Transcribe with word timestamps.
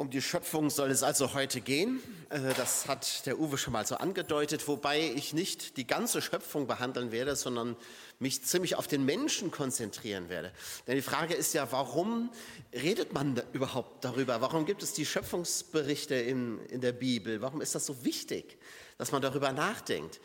Um 0.00 0.08
die 0.08 0.22
Schöpfung 0.22 0.70
soll 0.70 0.90
es 0.90 1.02
also 1.02 1.34
heute 1.34 1.60
gehen. 1.60 2.00
Äh, 2.30 2.54
das 2.56 2.88
hat 2.88 3.26
der 3.26 3.38
Uwe 3.38 3.58
schon 3.58 3.74
mal 3.74 3.86
so 3.86 3.96
angedeutet, 3.96 4.66
wobei 4.66 5.12
ich 5.14 5.34
nicht 5.34 5.76
die 5.76 5.86
ganze 5.86 6.22
Schöpfung 6.22 6.66
behandeln 6.66 7.12
werde, 7.12 7.36
sondern 7.36 7.76
mich 8.18 8.42
ziemlich 8.42 8.76
auf 8.76 8.86
den 8.86 9.04
Menschen 9.04 9.50
konzentrieren 9.50 10.30
werde. 10.30 10.52
Denn 10.86 10.96
die 10.96 11.02
Frage 11.02 11.34
ist 11.34 11.52
ja, 11.52 11.70
warum 11.70 12.30
redet 12.72 13.12
man 13.12 13.42
überhaupt 13.52 14.02
darüber? 14.02 14.40
Warum 14.40 14.64
gibt 14.64 14.82
es 14.82 14.94
die 14.94 15.04
Schöpfungsberichte 15.04 16.14
in, 16.14 16.64
in 16.68 16.80
der 16.80 16.92
Bibel? 16.92 17.42
Warum 17.42 17.60
ist 17.60 17.74
das 17.74 17.84
so 17.84 18.02
wichtig, 18.02 18.56
dass 18.96 19.12
man 19.12 19.20
darüber 19.20 19.52
nachdenkt? 19.52 20.18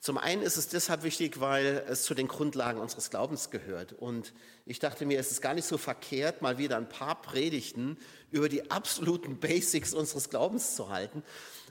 Zum 0.00 0.16
einen 0.16 0.42
ist 0.42 0.56
es 0.56 0.68
deshalb 0.68 1.02
wichtig, 1.02 1.40
weil 1.40 1.84
es 1.88 2.04
zu 2.04 2.14
den 2.14 2.28
Grundlagen 2.28 2.80
unseres 2.80 3.10
Glaubens 3.10 3.50
gehört. 3.50 3.92
Und 3.92 4.32
ich 4.64 4.78
dachte 4.78 5.06
mir, 5.06 5.18
es 5.18 5.32
ist 5.32 5.42
gar 5.42 5.54
nicht 5.54 5.66
so 5.66 5.76
verkehrt, 5.76 6.40
mal 6.40 6.58
wieder 6.58 6.76
ein 6.76 6.88
paar 6.88 7.20
Predigten 7.20 7.98
über 8.30 8.48
die 8.48 8.70
absoluten 8.70 9.40
Basics 9.40 9.94
unseres 9.94 10.30
Glaubens 10.30 10.76
zu 10.76 10.88
halten, 10.88 11.24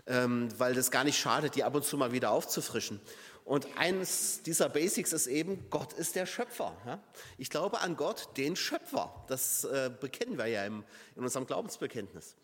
ähm, 0.07 0.49
weil 0.57 0.73
das 0.73 0.91
gar 0.91 1.05
nicht 1.05 1.17
schadet, 1.17 1.55
die 1.55 1.63
ab 1.63 1.75
und 1.75 1.85
zu 1.85 1.97
mal 1.97 2.11
wieder 2.11 2.31
aufzufrischen. 2.31 2.99
Und 3.45 3.77
eines 3.77 4.43
dieser 4.43 4.67
Basics 4.67 5.13
ist 5.13 5.27
eben, 5.27 5.69
Gott 5.69 5.93
ist 5.93 6.15
der 6.17 6.25
Schöpfer. 6.25 7.01
Ich 7.37 7.49
glaube 7.49 7.79
an 7.79 7.95
Gott, 7.95 8.27
den 8.35 8.57
Schöpfer. 8.57 9.23
Das 9.29 9.63
äh, 9.63 9.89
bekennen 10.01 10.37
wir 10.37 10.47
ja 10.47 10.65
in 10.65 10.83
unserem 11.15 11.47
Glaubensbekenntnis. 11.47 12.35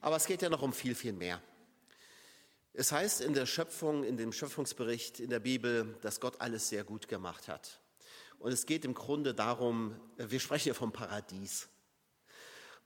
Aber 0.00 0.16
es 0.16 0.26
geht 0.26 0.42
ja 0.42 0.48
noch 0.48 0.62
um 0.62 0.72
viel, 0.72 0.96
viel 0.96 1.12
mehr. 1.12 1.40
Es 2.74 2.90
heißt 2.90 3.20
in 3.20 3.34
der 3.34 3.44
Schöpfung, 3.44 4.02
in 4.02 4.16
dem 4.16 4.32
Schöpfungsbericht 4.32 5.20
in 5.20 5.28
der 5.28 5.40
Bibel, 5.40 5.94
dass 6.00 6.20
Gott 6.20 6.40
alles 6.40 6.70
sehr 6.70 6.84
gut 6.84 7.06
gemacht 7.06 7.48
hat. 7.48 7.80
Und 8.38 8.52
es 8.52 8.64
geht 8.64 8.84
im 8.84 8.94
Grunde 8.94 9.34
darum, 9.34 9.94
wir 10.16 10.40
sprechen 10.40 10.64
hier 10.64 10.74
vom 10.74 10.90
Paradies. 10.90 11.68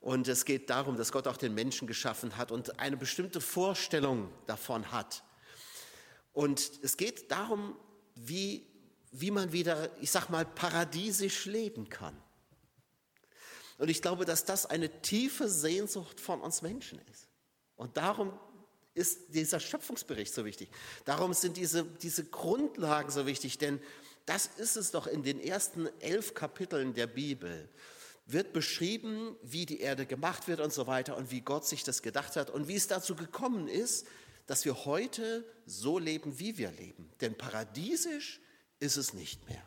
Und 0.00 0.28
es 0.28 0.45
geht 0.45 0.70
darum, 0.70 0.96
dass 0.96 1.12
Gott 1.12 1.26
auch 1.28 1.36
den 1.36 1.54
Menschen 1.54 1.86
geschaffen 1.86 2.36
hat 2.36 2.50
und 2.50 2.78
eine 2.80 2.96
bestimmte 2.96 3.40
Vorstellung 3.40 4.32
davon 4.46 4.90
hat. 4.90 5.23
Und 6.32 6.73
es 6.82 6.96
geht 6.96 7.30
darum, 7.30 7.76
wie, 8.14 8.66
wie 9.12 9.30
man 9.30 9.52
wieder, 9.52 9.90
ich 10.02 10.10
sag 10.10 10.29
mal, 10.29 10.45
paradiesisch 10.45 11.46
leben 11.46 11.88
kann. 11.88 12.20
Und 13.79 13.88
ich 13.88 14.02
glaube, 14.02 14.24
dass 14.24 14.45
das 14.45 14.66
eine 14.66 15.01
tiefe 15.01 15.48
Sehnsucht 15.48 16.20
von 16.20 16.40
uns 16.40 16.60
Menschen 16.60 16.98
ist. 17.10 17.29
Und 17.76 17.96
darum 17.96 18.38
ist 18.96 19.34
dieser 19.34 19.60
Schöpfungsbericht 19.60 20.32
so 20.32 20.44
wichtig. 20.44 20.70
Darum 21.04 21.34
sind 21.34 21.56
diese, 21.56 21.84
diese 21.84 22.24
Grundlagen 22.24 23.10
so 23.10 23.26
wichtig, 23.26 23.58
denn 23.58 23.80
das 24.24 24.46
ist 24.56 24.76
es 24.76 24.90
doch 24.90 25.06
in 25.06 25.22
den 25.22 25.38
ersten 25.38 25.88
elf 26.00 26.34
Kapiteln 26.34 26.94
der 26.94 27.06
Bibel. 27.06 27.68
Wird 28.24 28.52
beschrieben, 28.52 29.36
wie 29.42 29.66
die 29.66 29.80
Erde 29.80 30.06
gemacht 30.06 30.48
wird 30.48 30.60
und 30.60 30.72
so 30.72 30.86
weiter 30.86 31.16
und 31.16 31.30
wie 31.30 31.42
Gott 31.42 31.66
sich 31.66 31.84
das 31.84 32.02
gedacht 32.02 32.36
hat 32.36 32.50
und 32.50 32.68
wie 32.68 32.74
es 32.74 32.88
dazu 32.88 33.14
gekommen 33.14 33.68
ist, 33.68 34.06
dass 34.46 34.64
wir 34.64 34.84
heute 34.84 35.44
so 35.66 35.98
leben, 35.98 36.38
wie 36.38 36.56
wir 36.56 36.72
leben. 36.72 37.10
Denn 37.20 37.36
paradiesisch 37.36 38.40
ist 38.80 38.96
es 38.96 39.12
nicht 39.12 39.46
mehr. 39.48 39.62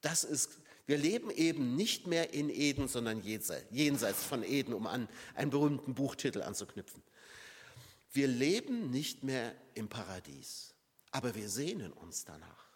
Das 0.00 0.24
ist, 0.24 0.58
wir 0.86 0.98
leben 0.98 1.30
eben 1.30 1.76
nicht 1.76 2.06
mehr 2.06 2.34
in 2.34 2.50
Eden, 2.50 2.88
sondern 2.88 3.22
jenseits 3.22 4.24
von 4.24 4.42
Eden, 4.42 4.74
um 4.74 4.86
an 4.86 5.08
einen 5.34 5.50
berühmten 5.50 5.94
Buchtitel 5.94 6.42
anzuknüpfen. 6.42 7.02
Wir 8.12 8.26
leben 8.26 8.90
nicht 8.90 9.22
mehr 9.22 9.54
im 9.74 9.88
Paradies, 9.88 10.74
aber 11.10 11.34
wir 11.34 11.48
sehnen 11.48 11.92
uns 11.92 12.24
danach. 12.24 12.70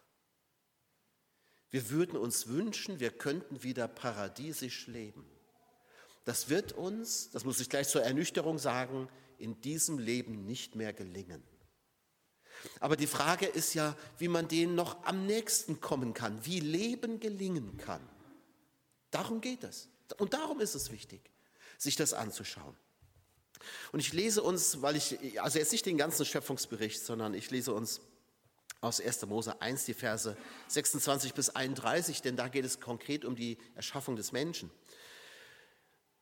Wir 1.71 1.91
würden 1.91 2.17
uns 2.17 2.47
wünschen, 2.47 3.01
wir 3.01 3.11
könnten 3.11 3.65
wieder 3.65 3.89
paradiesisch 3.89 4.87
leben. 4.87 5.29
Das 6.25 6.49
wird 6.49 6.73
uns, 6.73 7.31
das 7.31 7.45
muss 7.45 7.61
ich 7.61 7.69
gleich 7.69 7.89
zur 7.89 8.03
Ernüchterung 8.03 8.59
sagen, 8.59 9.09
in 9.39 9.61
diesem 9.61 9.99
Leben 9.99 10.47
nicht 10.47 10.77
mehr 10.77 10.93
gelingen. 10.93 11.43
Aber 12.81 12.97
die 12.97 13.09
Frage 13.09 13.47
ist 13.47 13.75
ja, 13.75 13.97
wie 14.19 14.29
man 14.29 14.47
denen 14.47 14.75
noch 14.75 15.05
am 15.05 15.27
nächsten 15.27 15.81
kommen 15.81 16.15
kann, 16.15 16.47
wie 16.47 16.61
Leben 16.61 17.19
gelingen 17.19 17.77
kann. 17.77 18.09
Darum 19.11 19.41
geht 19.41 19.65
es. 19.65 19.89
Und 20.19 20.33
darum 20.33 20.61
ist 20.61 20.75
es 20.75 20.91
wichtig, 20.91 21.31
sich 21.77 21.97
das 21.97 22.15
anzuschauen. 22.15 22.77
Und 23.93 24.01
ich 24.01 24.13
lese 24.13 24.43
uns, 24.43 24.83
weil 24.83 24.97
ich, 24.97 25.41
also 25.41 25.59
jetzt 25.59 25.73
nicht 25.73 25.87
den 25.87 25.99
ganzen 25.99 26.25
Schöpfungsbericht, 26.25 27.05
sondern 27.05 27.35
ich 27.35 27.51
lese 27.51 27.73
uns 27.73 28.01
aus 28.81 29.01
1. 29.01 29.27
Mose 29.27 29.61
1 29.61 29.85
die 29.87 29.95
Verse 29.95 30.37
26 30.69 31.35
bis 31.35 31.51
31, 31.51 32.23
denn 32.23 32.37
da 32.37 32.49
geht 32.49 32.65
es 32.65 32.81
konkret 32.81 33.25
um 33.25 33.35
die 33.35 33.59
Erschaffung 33.75 34.17
des 34.17 34.33
Menschen. 34.33 34.71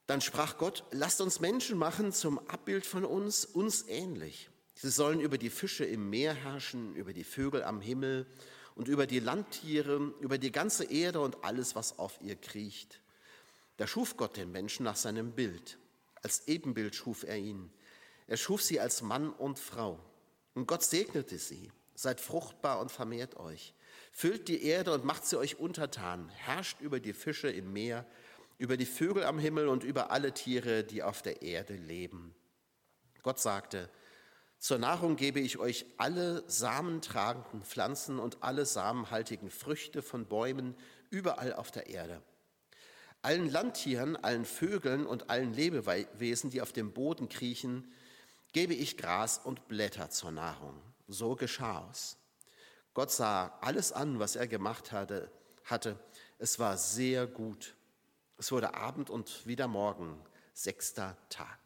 Dann 0.07 0.21
sprach 0.21 0.59
Gott, 0.59 0.85
lasst 0.91 1.21
uns 1.21 1.41
Menschen 1.41 1.79
machen 1.79 2.13
zum 2.13 2.39
Abbild 2.49 2.87
von 2.87 3.05
uns, 3.05 3.45
uns 3.45 3.87
ähnlich. 3.89 4.51
Sie 4.75 4.91
sollen 4.91 5.21
über 5.21 5.39
die 5.39 5.51
Fische 5.51 5.85
im 5.85 6.11
Meer 6.11 6.35
herrschen, 6.35 6.95
über 6.95 7.13
die 7.13 7.25
Vögel 7.25 7.63
am 7.63 7.81
Himmel 7.81 8.27
und 8.75 8.89
über 8.89 9.07
die 9.07 9.21
Landtiere, 9.21 10.13
über 10.21 10.39
die 10.39 10.53
ganze 10.53 10.85
Erde 10.85 11.21
und 11.21 11.45
alles, 11.45 11.75
was 11.75 11.99
auf 11.99 12.19
ihr 12.21 12.37
kriecht. 12.37 13.01
Da 13.77 13.87
schuf 13.87 14.17
Gott 14.17 14.37
den 14.37 14.51
Menschen 14.53 14.85
nach 14.85 14.97
seinem 14.97 15.33
Bild. 15.33 15.79
Als 16.23 16.47
Ebenbild 16.47 16.95
schuf 16.95 17.25
er 17.25 17.37
ihn. 17.37 17.73
Er 18.27 18.37
schuf 18.37 18.63
sie 18.63 18.81
als 18.81 19.03
Mann 19.03 19.31
und 19.31 19.59
Frau. 19.59 19.99
Und 20.55 20.67
Gott 20.67 20.83
segnete 20.83 21.39
sie. 21.39 21.71
Seid 21.95 22.21
fruchtbar 22.21 22.81
und 22.81 22.91
vermehrt 22.91 23.37
euch. 23.37 23.75
Füllt 24.13 24.49
die 24.49 24.65
Erde 24.65 24.93
und 24.95 25.05
macht 25.05 25.27
sie 25.27 25.39
euch 25.39 25.59
untertan. 25.59 26.29
Herrscht 26.31 26.81
über 26.81 27.01
die 27.01 27.13
Fische 27.13 27.51
im 27.51 27.73
Meer, 27.73 28.07
über 28.59 28.77
die 28.77 28.87
Vögel 28.87 29.25
am 29.25 29.39
Himmel 29.39 29.69
und 29.69 29.85
über 29.85 30.11
alle 30.11 30.33
Tiere, 30.33 30.85
die 30.85 31.03
auf 31.03 31.23
der 31.23 31.43
Erde 31.43 31.75
leben. 31.75 32.35
Gott 33.23 33.41
sagte, 33.41 33.91
zur 34.59 34.79
Nahrung 34.79 35.17
gebe 35.17 35.41
ich 35.41 35.59
euch 35.59 35.87
alle 35.97 36.45
samentragenden 36.49 37.65
Pflanzen 37.65 38.21
und 38.21 38.43
alle 38.43 38.65
samenhaltigen 38.65 39.51
Früchte 39.51 40.03
von 40.03 40.27
Bäumen 40.27 40.77
überall 41.11 41.53
auf 41.55 41.73
der 41.73 41.89
Erde. 41.89 42.23
Allen 43.23 43.49
Landtieren, 43.49 44.17
allen 44.17 44.45
Vögeln 44.45 45.07
und 45.07 45.31
allen 45.31 45.55
Lebewesen, 45.55 46.51
die 46.51 46.61
auf 46.61 46.73
dem 46.73 46.93
Boden 46.93 47.29
kriechen, 47.29 47.93
gebe 48.53 48.75
ich 48.75 48.97
Gras 48.97 49.39
und 49.39 49.69
Blätter 49.69 50.11
zur 50.11 50.33
Nahrung. 50.33 50.75
So 51.07 51.37
geschah 51.37 51.89
es. 51.91 52.17
Gott 52.95 53.13
sah 53.13 53.57
alles 53.61 53.93
an, 53.93 54.19
was 54.19 54.35
er 54.35 54.49
gemacht 54.49 54.91
hatte, 54.91 55.31
hatte. 55.65 55.99
Es 56.39 56.59
war 56.59 56.77
sehr 56.77 57.29
gut. 57.29 57.77
Es 58.39 58.51
wurde 58.51 58.75
Abend 58.75 59.09
und 59.09 59.47
wieder 59.47 59.69
Morgen, 59.69 60.21
sechster 60.53 61.17
Tag. 61.29 61.59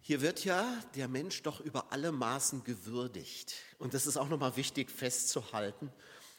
Hier 0.00 0.20
wird 0.20 0.44
ja 0.44 0.64
der 0.94 1.08
Mensch 1.08 1.42
doch 1.42 1.60
über 1.60 1.90
alle 1.90 2.12
Maßen 2.12 2.62
gewürdigt. 2.62 3.54
Und 3.78 3.94
das 3.94 4.06
ist 4.06 4.16
auch 4.16 4.28
nochmal 4.28 4.56
wichtig 4.56 4.90
festzuhalten 4.90 5.90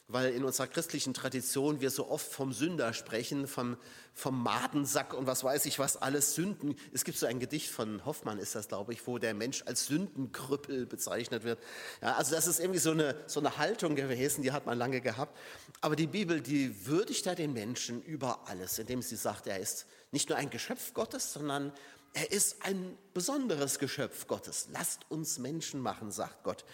weil 0.08 0.32
in 0.32 0.44
unserer 0.44 0.68
christlichen 0.68 1.14
Tradition 1.14 1.80
wir 1.80 1.90
so 1.90 2.08
oft 2.08 2.30
vom 2.30 2.52
Sünder 2.52 2.92
sprechen, 2.92 3.48
vom, 3.48 3.76
vom 4.14 4.40
Madensack 4.40 5.14
und 5.14 5.26
was 5.26 5.42
weiß 5.42 5.66
ich 5.66 5.80
was, 5.80 5.96
alles 5.96 6.34
Sünden. 6.34 6.76
Es 6.92 7.02
gibt 7.02 7.18
so 7.18 7.26
ein 7.26 7.40
Gedicht 7.40 7.70
von 7.70 8.04
Hoffmann, 8.04 8.38
ist 8.38 8.54
das, 8.54 8.68
glaube 8.68 8.92
ich, 8.92 9.06
wo 9.06 9.18
der 9.18 9.34
Mensch 9.34 9.64
als 9.66 9.86
Sündenkrüppel 9.86 10.86
bezeichnet 10.86 11.42
wird. 11.42 11.58
Ja, 12.02 12.14
also 12.14 12.34
das 12.34 12.46
ist 12.46 12.60
irgendwie 12.60 12.78
so 12.78 12.92
eine, 12.92 13.16
so 13.26 13.40
eine 13.40 13.56
Haltung 13.58 13.96
gewesen, 13.96 14.42
die 14.42 14.52
hat 14.52 14.64
man 14.66 14.78
lange 14.78 15.00
gehabt. 15.00 15.36
Aber 15.80 15.96
die 15.96 16.06
Bibel, 16.06 16.40
die 16.40 16.86
würdigt 16.86 17.26
ja 17.26 17.34
den 17.34 17.52
Menschen 17.52 18.00
über 18.02 18.48
alles, 18.48 18.78
indem 18.78 19.02
sie 19.02 19.16
sagt, 19.16 19.48
er 19.48 19.58
ist 19.58 19.86
nicht 20.12 20.28
nur 20.28 20.38
ein 20.38 20.50
Geschöpf 20.50 20.94
Gottes, 20.94 21.32
sondern 21.32 21.72
er 22.12 22.30
ist 22.30 22.64
ein 22.64 22.96
besonderes 23.12 23.80
Geschöpf 23.80 24.28
Gottes. 24.28 24.68
Lasst 24.72 25.00
uns 25.10 25.38
Menschen 25.38 25.80
machen, 25.80 26.12
sagt 26.12 26.44
Gott. 26.44 26.64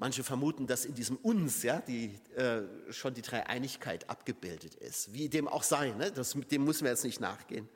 Manche 0.00 0.24
vermuten, 0.24 0.66
dass 0.66 0.86
in 0.86 0.94
diesem 0.94 1.18
Uns 1.18 1.62
ja, 1.62 1.82
die, 1.82 2.18
äh, 2.34 2.62
schon 2.90 3.12
die 3.12 3.20
Dreieinigkeit 3.20 4.08
abgebildet 4.08 4.74
ist. 4.76 5.12
Wie 5.12 5.28
dem 5.28 5.46
auch 5.46 5.62
sei, 5.62 5.90
ne? 5.90 6.10
das, 6.10 6.34
dem 6.50 6.64
müssen 6.64 6.84
wir 6.84 6.90
jetzt 6.90 7.04
nicht 7.04 7.20
nachgehen. 7.20 7.68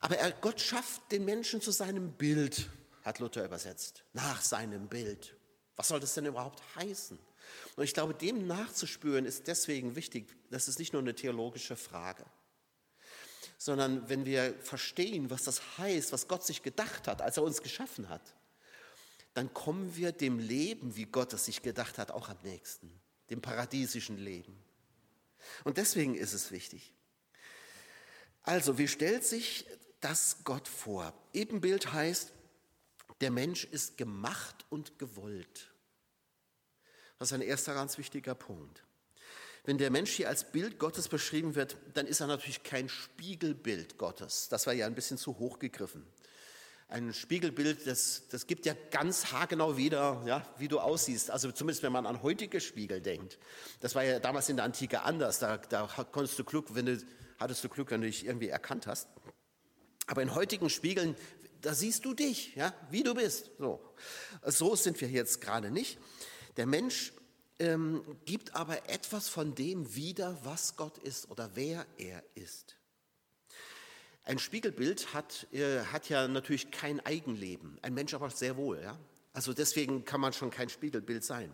Aber 0.00 0.16
er, 0.16 0.32
Gott 0.32 0.62
schafft 0.62 1.12
den 1.12 1.26
Menschen 1.26 1.60
zu 1.60 1.72
seinem 1.72 2.12
Bild, 2.12 2.70
hat 3.02 3.18
Luther 3.18 3.44
übersetzt, 3.44 4.02
nach 4.14 4.40
seinem 4.40 4.88
Bild. 4.88 5.36
Was 5.76 5.88
soll 5.88 6.00
das 6.00 6.14
denn 6.14 6.24
überhaupt 6.24 6.62
heißen? 6.76 7.18
Und 7.76 7.84
ich 7.84 7.92
glaube, 7.92 8.14
dem 8.14 8.46
nachzuspüren 8.46 9.26
ist 9.26 9.46
deswegen 9.46 9.96
wichtig. 9.96 10.26
Das 10.48 10.68
ist 10.68 10.78
nicht 10.78 10.94
nur 10.94 11.02
eine 11.02 11.14
theologische 11.14 11.76
Frage, 11.76 12.24
sondern 13.58 14.08
wenn 14.08 14.24
wir 14.24 14.54
verstehen, 14.62 15.28
was 15.28 15.42
das 15.42 15.60
heißt, 15.76 16.12
was 16.12 16.28
Gott 16.28 16.46
sich 16.46 16.62
gedacht 16.62 17.06
hat, 17.08 17.20
als 17.20 17.36
er 17.36 17.42
uns 17.42 17.60
geschaffen 17.60 18.08
hat, 18.08 18.22
dann 19.34 19.52
kommen 19.54 19.96
wir 19.96 20.12
dem 20.12 20.38
Leben, 20.38 20.96
wie 20.96 21.06
Gott 21.06 21.32
es 21.32 21.44
sich 21.44 21.62
gedacht 21.62 21.98
hat, 21.98 22.10
auch 22.10 22.28
am 22.28 22.38
nächsten, 22.42 22.90
dem 23.30 23.40
paradiesischen 23.40 24.18
Leben. 24.18 24.56
Und 25.64 25.76
deswegen 25.76 26.14
ist 26.14 26.32
es 26.32 26.50
wichtig. 26.50 26.92
Also, 28.42 28.78
wie 28.78 28.88
stellt 28.88 29.24
sich 29.24 29.66
das 30.00 30.38
Gott 30.44 30.66
vor? 30.66 31.14
Ebenbild 31.32 31.92
heißt, 31.92 32.32
der 33.20 33.30
Mensch 33.30 33.64
ist 33.64 33.96
gemacht 33.96 34.64
und 34.70 34.98
gewollt. 34.98 35.70
Das 37.18 37.28
ist 37.28 37.34
ein 37.34 37.42
erster 37.42 37.74
ganz 37.74 37.98
wichtiger 37.98 38.34
Punkt. 38.34 38.82
Wenn 39.64 39.76
der 39.76 39.90
Mensch 39.90 40.10
hier 40.12 40.28
als 40.28 40.50
Bild 40.50 40.78
Gottes 40.78 41.08
beschrieben 41.08 41.54
wird, 41.54 41.76
dann 41.92 42.06
ist 42.06 42.20
er 42.20 42.26
natürlich 42.26 42.62
kein 42.62 42.88
Spiegelbild 42.88 43.98
Gottes. 43.98 44.48
Das 44.48 44.66
war 44.66 44.72
ja 44.72 44.86
ein 44.86 44.94
bisschen 44.94 45.18
zu 45.18 45.38
hoch 45.38 45.58
gegriffen. 45.58 46.06
Ein 46.90 47.14
Spiegelbild, 47.14 47.86
das, 47.86 48.24
das 48.30 48.48
gibt 48.48 48.66
ja 48.66 48.74
ganz 48.90 49.30
haargenau 49.30 49.76
wieder, 49.76 50.22
ja, 50.26 50.44
wie 50.58 50.66
du 50.66 50.80
aussiehst. 50.80 51.30
Also 51.30 51.52
zumindest 51.52 51.84
wenn 51.84 51.92
man 51.92 52.04
an 52.04 52.20
heutige 52.22 52.60
Spiegel 52.60 53.00
denkt. 53.00 53.38
Das 53.78 53.94
war 53.94 54.02
ja 54.02 54.18
damals 54.18 54.48
in 54.48 54.56
der 54.56 54.64
Antike 54.64 55.02
anders. 55.02 55.38
Da, 55.38 55.58
da 55.58 55.86
konntest 55.86 56.36
du 56.38 56.42
Glück, 56.42 56.74
wenn 56.74 56.86
du, 56.86 56.98
hattest 57.38 57.62
du 57.62 57.68
Glück, 57.68 57.92
wenn 57.92 58.00
du 58.00 58.08
dich 58.08 58.26
irgendwie 58.26 58.48
erkannt 58.48 58.88
hast. 58.88 59.08
Aber 60.08 60.20
in 60.20 60.34
heutigen 60.34 60.68
Spiegeln, 60.68 61.14
da 61.60 61.74
siehst 61.74 62.04
du 62.04 62.12
dich, 62.12 62.56
ja, 62.56 62.74
wie 62.90 63.04
du 63.04 63.14
bist. 63.14 63.52
So, 63.60 63.80
so 64.44 64.74
sind 64.74 65.00
wir 65.00 65.08
jetzt 65.08 65.40
gerade 65.40 65.70
nicht. 65.70 65.96
Der 66.56 66.66
Mensch 66.66 67.12
ähm, 67.60 68.02
gibt 68.24 68.56
aber 68.56 68.88
etwas 68.88 69.28
von 69.28 69.54
dem 69.54 69.94
wieder, 69.94 70.36
was 70.42 70.74
Gott 70.74 70.98
ist 70.98 71.30
oder 71.30 71.50
wer 71.54 71.86
er 71.98 72.24
ist. 72.34 72.79
Ein 74.24 74.38
Spiegelbild 74.38 75.14
hat, 75.14 75.46
äh, 75.52 75.80
hat 75.84 76.08
ja 76.08 76.28
natürlich 76.28 76.70
kein 76.70 77.00
Eigenleben, 77.00 77.78
ein 77.82 77.94
Mensch 77.94 78.14
aber 78.14 78.30
sehr 78.30 78.56
wohl. 78.56 78.80
Ja? 78.82 78.98
Also 79.32 79.52
deswegen 79.52 80.04
kann 80.04 80.20
man 80.20 80.32
schon 80.32 80.50
kein 80.50 80.68
Spiegelbild 80.68 81.24
sein. 81.24 81.52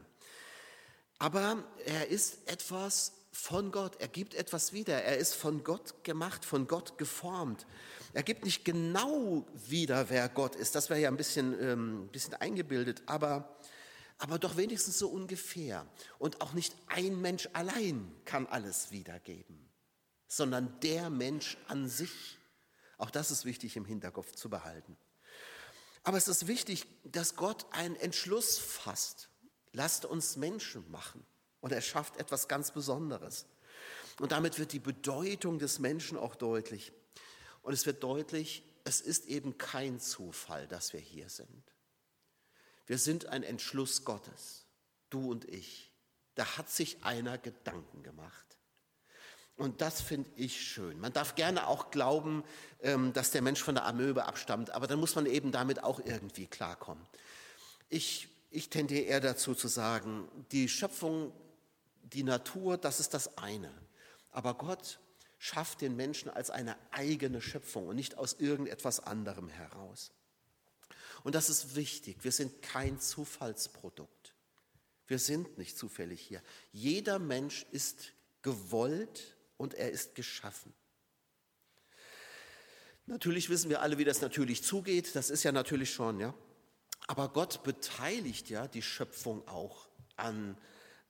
Aber 1.18 1.64
er 1.84 2.08
ist 2.08 2.46
etwas 2.46 3.12
von 3.32 3.70
Gott, 3.70 4.00
er 4.00 4.08
gibt 4.08 4.34
etwas 4.34 4.72
wieder, 4.72 5.02
er 5.02 5.18
ist 5.18 5.34
von 5.34 5.62
Gott 5.62 6.04
gemacht, 6.04 6.44
von 6.44 6.66
Gott 6.66 6.98
geformt. 6.98 7.66
Er 8.12 8.22
gibt 8.22 8.44
nicht 8.44 8.64
genau 8.64 9.46
wieder, 9.66 10.08
wer 10.08 10.28
Gott 10.28 10.56
ist, 10.56 10.74
das 10.74 10.88
wäre 10.88 11.00
ja 11.00 11.08
ein 11.08 11.16
bisschen, 11.16 11.54
ähm, 11.62 12.08
bisschen 12.12 12.34
eingebildet, 12.34 13.02
aber, 13.06 13.58
aber 14.18 14.38
doch 14.38 14.56
wenigstens 14.56 14.98
so 14.98 15.08
ungefähr. 15.08 15.86
Und 16.18 16.40
auch 16.40 16.54
nicht 16.54 16.74
ein 16.86 17.20
Mensch 17.20 17.48
allein 17.52 18.10
kann 18.24 18.46
alles 18.46 18.90
wiedergeben, 18.90 19.68
sondern 20.28 20.80
der 20.80 21.10
Mensch 21.10 21.58
an 21.68 21.88
sich. 21.88 22.38
Auch 22.98 23.10
das 23.10 23.30
ist 23.30 23.44
wichtig 23.44 23.76
im 23.76 23.84
Hinterkopf 23.84 24.32
zu 24.32 24.48
behalten. 24.48 24.96
Aber 26.02 26.16
es 26.16 26.28
ist 26.28 26.46
wichtig, 26.46 26.86
dass 27.04 27.36
Gott 27.36 27.66
einen 27.72 27.96
Entschluss 27.96 28.58
fasst. 28.58 29.28
Lasst 29.72 30.04
uns 30.04 30.36
Menschen 30.36 30.90
machen. 30.90 31.26
Und 31.60 31.72
er 31.72 31.80
schafft 31.80 32.16
etwas 32.18 32.48
ganz 32.48 32.70
Besonderes. 32.70 33.46
Und 34.20 34.32
damit 34.32 34.58
wird 34.58 34.72
die 34.72 34.78
Bedeutung 34.78 35.58
des 35.58 35.78
Menschen 35.78 36.16
auch 36.16 36.36
deutlich. 36.36 36.92
Und 37.62 37.72
es 37.72 37.86
wird 37.86 38.02
deutlich, 38.02 38.62
es 38.84 39.00
ist 39.00 39.26
eben 39.26 39.58
kein 39.58 39.98
Zufall, 39.98 40.68
dass 40.68 40.92
wir 40.92 41.00
hier 41.00 41.28
sind. 41.28 41.64
Wir 42.86 42.98
sind 42.98 43.26
ein 43.26 43.42
Entschluss 43.42 44.04
Gottes, 44.04 44.64
du 45.10 45.30
und 45.30 45.44
ich. 45.46 45.90
Da 46.36 46.56
hat 46.56 46.70
sich 46.70 47.02
einer 47.04 47.36
Gedanken 47.36 48.04
gemacht. 48.04 48.55
Und 49.56 49.80
das 49.80 50.02
finde 50.02 50.28
ich 50.36 50.60
schön. 50.60 51.00
Man 51.00 51.12
darf 51.12 51.34
gerne 51.34 51.66
auch 51.66 51.90
glauben, 51.90 52.44
ähm, 52.82 53.12
dass 53.14 53.30
der 53.30 53.40
Mensch 53.40 53.62
von 53.62 53.74
der 53.74 53.86
Amöbe 53.86 54.26
abstammt, 54.26 54.70
aber 54.70 54.86
dann 54.86 55.00
muss 55.00 55.14
man 55.14 55.24
eben 55.24 55.50
damit 55.50 55.82
auch 55.82 55.98
irgendwie 55.98 56.46
klarkommen. 56.46 57.04
Ich, 57.88 58.28
ich 58.50 58.68
tendiere 58.68 59.04
eher 59.04 59.20
dazu 59.20 59.54
zu 59.54 59.68
sagen, 59.68 60.28
die 60.52 60.68
Schöpfung, 60.68 61.32
die 62.02 62.22
Natur, 62.22 62.76
das 62.76 63.00
ist 63.00 63.14
das 63.14 63.38
eine. 63.38 63.72
Aber 64.30 64.54
Gott 64.54 64.98
schafft 65.38 65.80
den 65.80 65.96
Menschen 65.96 66.28
als 66.30 66.50
eine 66.50 66.76
eigene 66.90 67.40
Schöpfung 67.40 67.86
und 67.88 67.96
nicht 67.96 68.18
aus 68.18 68.34
irgendetwas 68.34 69.00
anderem 69.00 69.48
heraus. 69.48 70.12
Und 71.24 71.34
das 71.34 71.48
ist 71.48 71.76
wichtig. 71.76 72.18
Wir 72.22 72.32
sind 72.32 72.60
kein 72.62 73.00
Zufallsprodukt. 73.00 74.34
Wir 75.06 75.18
sind 75.18 75.56
nicht 75.56 75.78
zufällig 75.78 76.20
hier. 76.20 76.42
Jeder 76.72 77.18
Mensch 77.18 77.64
ist 77.70 78.12
gewollt 78.42 79.35
und 79.56 79.74
er 79.74 79.90
ist 79.90 80.14
geschaffen. 80.14 80.72
Natürlich 83.06 83.48
wissen 83.48 83.70
wir 83.70 83.82
alle, 83.82 83.98
wie 83.98 84.04
das 84.04 84.20
natürlich 84.20 84.64
zugeht. 84.64 85.14
Das 85.14 85.30
ist 85.30 85.44
ja 85.44 85.52
natürlich 85.52 85.92
schon, 85.92 86.18
ja. 86.18 86.34
Aber 87.06 87.28
Gott 87.28 87.62
beteiligt 87.62 88.50
ja 88.50 88.66
die 88.66 88.82
Schöpfung 88.82 89.46
auch 89.46 89.88
an, 90.16 90.58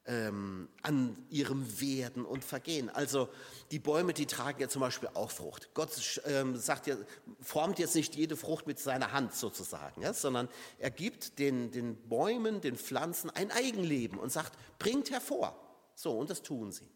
ähm, 0.04 0.68
an 0.82 1.16
ihrem 1.30 1.80
Werden 1.80 2.26
und 2.26 2.44
Vergehen. 2.44 2.90
Also 2.90 3.30
die 3.70 3.78
Bäume, 3.78 4.12
die 4.12 4.26
tragen 4.26 4.60
ja 4.60 4.68
zum 4.68 4.80
Beispiel 4.80 5.08
auch 5.14 5.30
Frucht. 5.30 5.70
Gott 5.72 6.20
ähm, 6.26 6.56
sagt 6.56 6.86
ja, 6.86 6.96
formt 7.40 7.78
jetzt 7.78 7.94
nicht 7.94 8.14
jede 8.14 8.36
Frucht 8.36 8.66
mit 8.66 8.78
seiner 8.78 9.12
Hand 9.12 9.34
sozusagen, 9.34 10.02
ja, 10.02 10.12
sondern 10.12 10.50
er 10.78 10.90
gibt 10.90 11.38
den, 11.38 11.70
den 11.70 11.96
Bäumen, 12.08 12.60
den 12.60 12.76
Pflanzen 12.76 13.30
ein 13.30 13.50
Eigenleben 13.50 14.18
und 14.18 14.30
sagt, 14.30 14.52
bringt 14.78 15.10
hervor. 15.10 15.58
So, 15.94 16.18
und 16.18 16.28
das 16.28 16.42
tun 16.42 16.72
sie. 16.72 16.90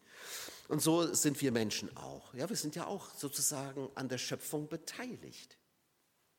Und 0.71 0.81
so 0.81 1.13
sind 1.13 1.41
wir 1.41 1.51
Menschen 1.51 1.95
auch. 1.97 2.33
Ja, 2.33 2.47
wir 2.47 2.55
sind 2.55 2.77
ja 2.77 2.87
auch 2.87 3.13
sozusagen 3.13 3.89
an 3.95 4.07
der 4.07 4.17
Schöpfung 4.17 4.69
beteiligt. 4.69 5.57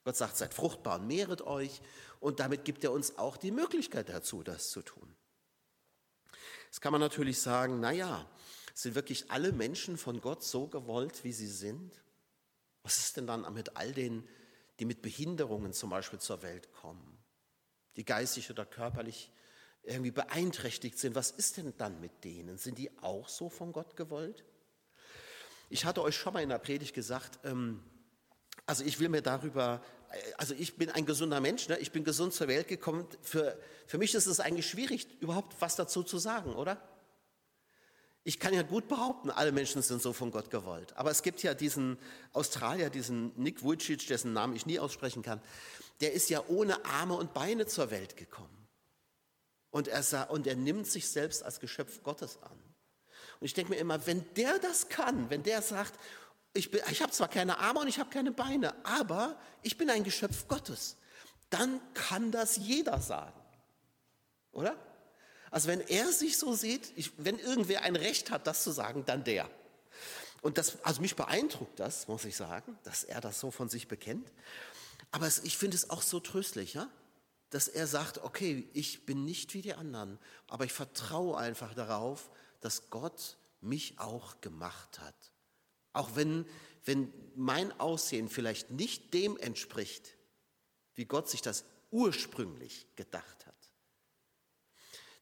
Gott 0.05 0.17
sagt, 0.17 0.38
seid 0.38 0.55
fruchtbar 0.55 1.00
und 1.00 1.06
mehret 1.06 1.43
euch. 1.43 1.82
Und 2.19 2.40
damit 2.40 2.64
gibt 2.64 2.82
er 2.82 2.93
uns 2.93 3.19
auch 3.19 3.37
die 3.37 3.50
Möglichkeit 3.50 4.08
dazu, 4.08 4.43
das 4.43 4.70
zu 4.70 4.81
tun. 4.81 5.14
Jetzt 6.64 6.81
kann 6.81 6.93
man 6.93 7.02
natürlich 7.02 7.43
sagen, 7.43 7.81
naja, 7.81 8.26
sind 8.73 8.94
wirklich 8.94 9.31
alle 9.31 9.52
Menschen 9.52 9.99
von 9.99 10.23
Gott 10.23 10.43
so 10.43 10.67
gewollt, 10.67 11.25
wie 11.25 11.32
sie 11.35 11.46
sind? 11.46 12.02
Was 12.85 13.00
ist 13.00 13.19
denn 13.19 13.26
dann 13.26 13.52
mit 13.52 13.76
all 13.76 13.93
denen, 13.93 14.26
die 14.78 14.87
mit 14.87 15.02
Behinderungen 15.02 15.75
zum 15.75 15.90
Beispiel 15.90 16.20
zur 16.20 16.40
Welt 16.40 16.73
kommen, 16.73 17.23
die 17.96 18.05
geistig 18.06 18.50
oder 18.50 18.64
körperlich 18.64 19.31
irgendwie 19.82 20.11
beeinträchtigt 20.11 20.99
sind, 20.99 21.14
was 21.14 21.31
ist 21.31 21.56
denn 21.56 21.73
dann 21.79 22.00
mit 22.00 22.25
denen? 22.25 22.56
Sind 22.56 22.79
die 22.79 22.90
auch 23.00 23.29
so 23.29 23.49
von 23.49 23.73
Gott 23.73 23.96
gewollt? 23.96 24.44
Ich 25.70 25.84
hatte 25.84 26.02
euch 26.02 26.17
schon 26.17 26.34
mal 26.34 26.43
in 26.43 26.50
der 26.50 26.58
Predigt 26.58 26.94
gesagt, 26.94 27.40
ähm, 27.44 27.82
also 28.67 28.84
ich 28.84 29.00
will 29.00 29.08
mir 29.08 29.23
darüber, 29.23 29.82
äh, 30.11 30.17
also 30.37 30.55
ich 30.55 30.76
bin 30.76 30.90
ein 30.90 31.06
gesunder 31.06 31.40
Mensch, 31.40 31.69
ne? 31.69 31.79
ich 31.79 31.93
bin 31.93 32.05
gesund 32.05 32.32
zur 32.32 32.49
Welt 32.49 32.69
gekommen. 32.69 33.06
Für, 33.23 33.58
für 33.87 33.99
mich 33.99 34.14
ist 34.14 34.26
es 34.26 34.38
eigentlich 34.38 34.67
schwierig, 34.67 35.08
überhaupt 35.20 35.56
was 35.61 35.75
dazu 35.75 36.02
zu 36.02 36.19
sagen, 36.19 36.55
oder? 36.55 36.81
Ich 38.25 38.38
kann 38.38 38.55
ja 38.55 38.62
gut 38.62 38.87
behaupten, 38.87 39.31
alle 39.31 39.50
Menschen 39.50 39.82
sind 39.82 40.00
so 40.00 40.12
von 40.12 40.31
Gott 40.31 40.49
gewollt. 40.49 40.96
Aber 40.96 41.11
es 41.11 41.23
gibt 41.23 41.43
ja 41.43 41.55
diesen 41.55 41.99
Australier, 42.32 42.88
diesen 42.88 43.32
Nick 43.37 43.64
Vujicic, 43.64 44.06
dessen 44.06 44.32
Namen 44.32 44.55
ich 44.55 44.64
nie 44.64 44.78
aussprechen 44.78 45.23
kann, 45.23 45.43
der 46.00 46.12
ist 46.12 46.31
ja 46.31 46.44
ohne 46.46 46.85
Arme 46.85 47.14
und 47.14 47.35
Beine 47.35 47.67
zur 47.67 47.90
Welt 47.90 48.17
gekommen. 48.17 48.41
Und 49.72 49.88
er, 49.88 50.04
sah, 50.04 50.22
und 50.24 50.46
er 50.46 50.54
nimmt 50.54 50.86
sich 50.86 51.08
selbst 51.08 51.42
als 51.42 51.58
Geschöpf 51.58 52.04
Gottes 52.04 52.38
an. 52.42 52.52
Und 53.40 53.46
ich 53.46 53.54
denke 53.54 53.72
mir 53.72 53.78
immer, 53.78 54.06
wenn 54.06 54.24
der 54.34 54.60
das 54.60 54.88
kann, 54.88 55.28
wenn 55.30 55.42
der 55.42 55.62
sagt, 55.62 55.98
ich, 56.54 56.72
ich 56.72 57.02
habe 57.02 57.10
zwar 57.10 57.28
keine 57.28 57.58
Arme 57.58 57.80
und 57.80 57.88
ich 57.88 57.98
habe 57.98 58.10
keine 58.10 58.30
Beine, 58.30 58.75
aber 58.85 59.37
ich 59.62 59.76
bin 59.76 59.90
ein 59.90 60.04
Geschöpf 60.04 60.47
Gottes, 60.47 60.97
dann 61.50 61.80
kann 61.94 62.30
das 62.30 62.56
jeder 62.56 63.00
sagen. 63.00 63.40
Oder? 64.52 64.76
Also 65.50 65.68
wenn 65.68 65.80
er 65.80 66.12
sich 66.12 66.38
so 66.38 66.54
sieht, 66.54 66.92
ich, 66.97 67.12
wenn 67.16 67.38
irgendwer 67.38 67.82
ein 67.82 67.97
Recht 67.97 68.30
hat, 68.30 68.47
das 68.47 68.62
zu 68.62 68.70
sagen, 68.70 69.04
dann 69.06 69.25
der. 69.25 69.50
Und 70.42 70.58
das, 70.58 70.82
also 70.82 71.00
mich 71.00 71.16
beeindruckt 71.16 71.80
das, 71.80 72.08
muss 72.08 72.25
ich 72.25 72.37
sagen, 72.37 72.78
dass 72.85 73.04
er 73.04 73.20
das 73.20 73.40
so 73.40 73.50
von 73.50 73.68
sich 73.68 73.88
bekennt. 73.88 74.30
Aber 75.11 75.26
es, 75.26 75.40
ich 75.40 75.56
finde 75.56 75.76
es 75.76 75.88
auch 75.88 76.02
so 76.02 76.20
tröstlich, 76.20 76.75
ja? 76.75 76.88
Dass 77.52 77.68
er 77.68 77.87
sagt, 77.87 78.16
okay, 78.25 78.66
ich 78.73 79.04
bin 79.04 79.26
nicht 79.26 79.52
wie 79.52 79.61
die 79.61 79.75
anderen, 79.75 80.18
aber 80.49 80.64
ich 80.64 80.73
vertraue 80.73 81.37
einfach 81.37 81.75
darauf, 81.75 82.30
dass 82.62 82.88
Gott 82.88 83.37
mich 83.61 83.99
auch 83.99 84.40
gemacht 84.40 85.00
hat. 85.00 85.14
Auch 85.92 86.16
wenn, 86.16 86.47
wenn 86.87 87.12
mein 87.37 87.78
Aussehen 87.78 88.30
vielleicht 88.30 88.71
nicht 88.71 89.12
dem 89.12 89.37
entspricht, 89.37 90.16
wie 90.94 91.04
Gott 91.04 91.28
sich 91.28 91.42
das 91.42 91.64
ursprünglich 91.90 92.87
gedacht 92.97 93.47
hat. 93.47 93.54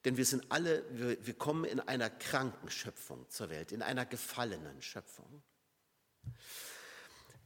Denn 0.05 0.17
wir 0.17 0.25
sind 0.25 0.53
alle, 0.53 0.85
wir, 0.97 1.27
wir 1.27 1.35
kommen 1.35 1.65
in 1.65 1.81
einer 1.81 2.11
kranken 2.11 2.71
Schöpfung 2.71 3.29
zur 3.29 3.51
Welt, 3.51 3.73
in 3.73 3.83
einer 3.83 4.07
gefallenen 4.07 4.81
Schöpfung. 4.83 5.43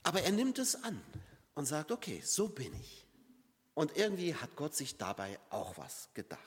Aber 0.02 0.20
er 0.20 0.32
nimmt 0.32 0.58
es 0.58 0.74
an 0.84 1.02
und 1.54 1.64
sagt, 1.64 1.90
okay, 1.90 2.20
so 2.22 2.48
bin 2.48 2.74
ich. 2.74 3.03
Und 3.74 3.96
irgendwie 3.96 4.34
hat 4.34 4.54
Gott 4.56 4.74
sich 4.74 4.96
dabei 4.96 5.38
auch 5.50 5.76
was 5.76 6.08
gedacht. 6.14 6.40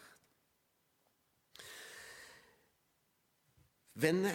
Wenn 3.94 4.26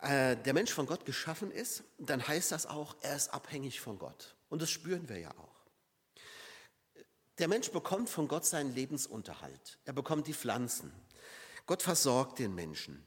äh, 0.00 0.36
der 0.36 0.54
Mensch 0.54 0.72
von 0.72 0.86
Gott 0.86 1.04
geschaffen 1.04 1.50
ist, 1.52 1.84
dann 1.98 2.26
heißt 2.26 2.52
das 2.52 2.66
auch, 2.66 2.96
er 3.02 3.16
ist 3.16 3.28
abhängig 3.28 3.80
von 3.80 3.98
Gott. 3.98 4.34
Und 4.48 4.62
das 4.62 4.70
spüren 4.70 5.08
wir 5.08 5.18
ja 5.18 5.30
auch. 5.30 5.60
Der 7.38 7.48
Mensch 7.48 7.70
bekommt 7.70 8.10
von 8.10 8.28
Gott 8.28 8.44
seinen 8.44 8.74
Lebensunterhalt. 8.74 9.78
Er 9.84 9.92
bekommt 9.92 10.26
die 10.26 10.34
Pflanzen. 10.34 10.92
Gott 11.66 11.82
versorgt 11.82 12.38
den 12.38 12.54
Menschen. 12.54 13.06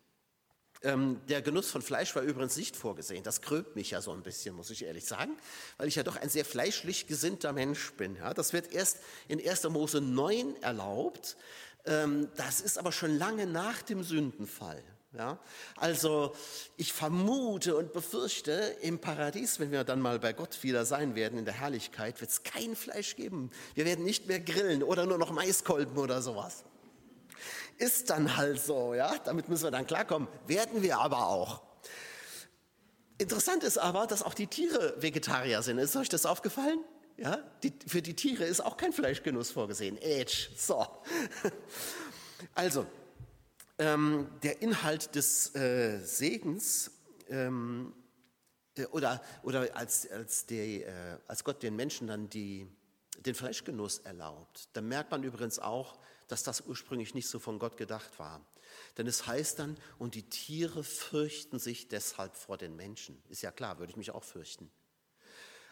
Ähm, 0.83 1.21
der 1.29 1.41
Genuss 1.41 1.71
von 1.71 1.81
Fleisch 1.81 2.15
war 2.15 2.23
übrigens 2.23 2.57
nicht 2.57 2.75
vorgesehen. 2.75 3.23
Das 3.23 3.41
kröbt 3.41 3.75
mich 3.75 3.91
ja 3.91 4.01
so 4.01 4.11
ein 4.11 4.21
bisschen, 4.21 4.55
muss 4.55 4.69
ich 4.69 4.83
ehrlich 4.83 5.05
sagen, 5.05 5.35
weil 5.77 5.87
ich 5.87 5.95
ja 5.95 6.03
doch 6.03 6.17
ein 6.17 6.29
sehr 6.29 6.45
fleischlich 6.45 7.07
gesinnter 7.07 7.53
Mensch 7.53 7.93
bin. 7.93 8.17
Ja, 8.17 8.33
das 8.33 8.51
wird 8.51 8.73
erst 8.73 8.99
in 9.27 9.39
1. 9.39 9.63
Mose 9.69 10.01
9 10.01 10.61
erlaubt. 10.61 11.37
Ähm, 11.85 12.29
das 12.35 12.59
ist 12.59 12.77
aber 12.77 12.91
schon 12.91 13.17
lange 13.17 13.45
nach 13.45 13.81
dem 13.81 14.03
Sündenfall. 14.03 14.83
Ja? 15.13 15.39
Also 15.77 16.33
ich 16.75 16.91
vermute 16.91 17.75
und 17.77 17.93
befürchte, 17.93 18.51
im 18.81 18.99
Paradies, 18.99 19.59
wenn 19.59 19.71
wir 19.71 19.83
dann 19.83 20.01
mal 20.01 20.19
bei 20.19 20.33
Gott 20.33 20.63
wieder 20.63 20.85
sein 20.85 21.15
werden, 21.15 21.39
in 21.39 21.45
der 21.45 21.53
Herrlichkeit, 21.53 22.19
wird 22.19 22.31
es 22.31 22.43
kein 22.43 22.75
Fleisch 22.75 23.15
geben. 23.15 23.51
Wir 23.75 23.85
werden 23.85 24.03
nicht 24.03 24.27
mehr 24.27 24.39
grillen 24.39 24.83
oder 24.83 25.05
nur 25.05 25.17
noch 25.17 25.31
Maiskolben 25.31 25.97
oder 25.97 26.21
sowas. 26.21 26.65
Ist 27.77 28.09
dann 28.09 28.37
halt 28.37 28.61
so, 28.61 28.93
ja, 28.93 29.15
damit 29.23 29.49
müssen 29.49 29.63
wir 29.63 29.71
dann 29.71 29.87
klarkommen. 29.87 30.27
Werden 30.47 30.81
wir 30.81 30.99
aber 30.99 31.27
auch. 31.27 31.61
Interessant 33.17 33.63
ist 33.63 33.77
aber, 33.77 34.07
dass 34.07 34.23
auch 34.23 34.33
die 34.33 34.47
Tiere 34.47 34.95
Vegetarier 35.01 35.61
sind. 35.61 35.77
Ist 35.77 35.95
euch 35.95 36.09
das 36.09 36.25
aufgefallen? 36.25 36.79
Ja, 37.17 37.37
die, 37.61 37.73
für 37.85 38.01
die 38.01 38.15
Tiere 38.15 38.43
ist 38.43 38.61
auch 38.61 38.75
kein 38.75 38.91
Fleischgenuss 38.91 39.51
vorgesehen. 39.51 39.97
Ätsch, 40.01 40.49
so. 40.57 40.85
Also, 42.55 42.85
ähm, 43.79 44.29
der 44.43 44.61
Inhalt 44.61 45.15
des 45.15 45.55
äh, 45.55 45.99
Segens 45.99 46.91
ähm, 47.29 47.93
äh, 48.77 48.85
oder, 48.87 49.21
oder 49.43 49.75
als, 49.75 50.09
als, 50.11 50.45
die, 50.45 50.83
äh, 50.83 51.17
als 51.27 51.43
Gott 51.43 51.63
den 51.63 51.75
Menschen 51.75 52.07
dann 52.07 52.29
die, 52.29 52.67
den 53.25 53.35
Fleischgenuss 53.35 53.99
erlaubt, 53.99 54.67
dann 54.73 54.87
merkt 54.87 55.11
man 55.11 55.23
übrigens 55.23 55.59
auch, 55.59 55.97
dass 56.27 56.43
das 56.43 56.61
ursprünglich 56.61 57.13
nicht 57.13 57.27
so 57.27 57.39
von 57.39 57.59
Gott 57.59 57.77
gedacht 57.77 58.19
war. 58.19 58.45
Denn 58.97 59.07
es 59.07 59.27
heißt 59.27 59.59
dann, 59.59 59.77
und 59.99 60.15
die 60.15 60.29
Tiere 60.29 60.83
fürchten 60.83 61.59
sich 61.59 61.87
deshalb 61.87 62.35
vor 62.35 62.57
den 62.57 62.75
Menschen. 62.75 63.21
Ist 63.29 63.41
ja 63.41 63.51
klar, 63.51 63.79
würde 63.79 63.91
ich 63.91 63.97
mich 63.97 64.11
auch 64.11 64.23
fürchten. 64.23 64.71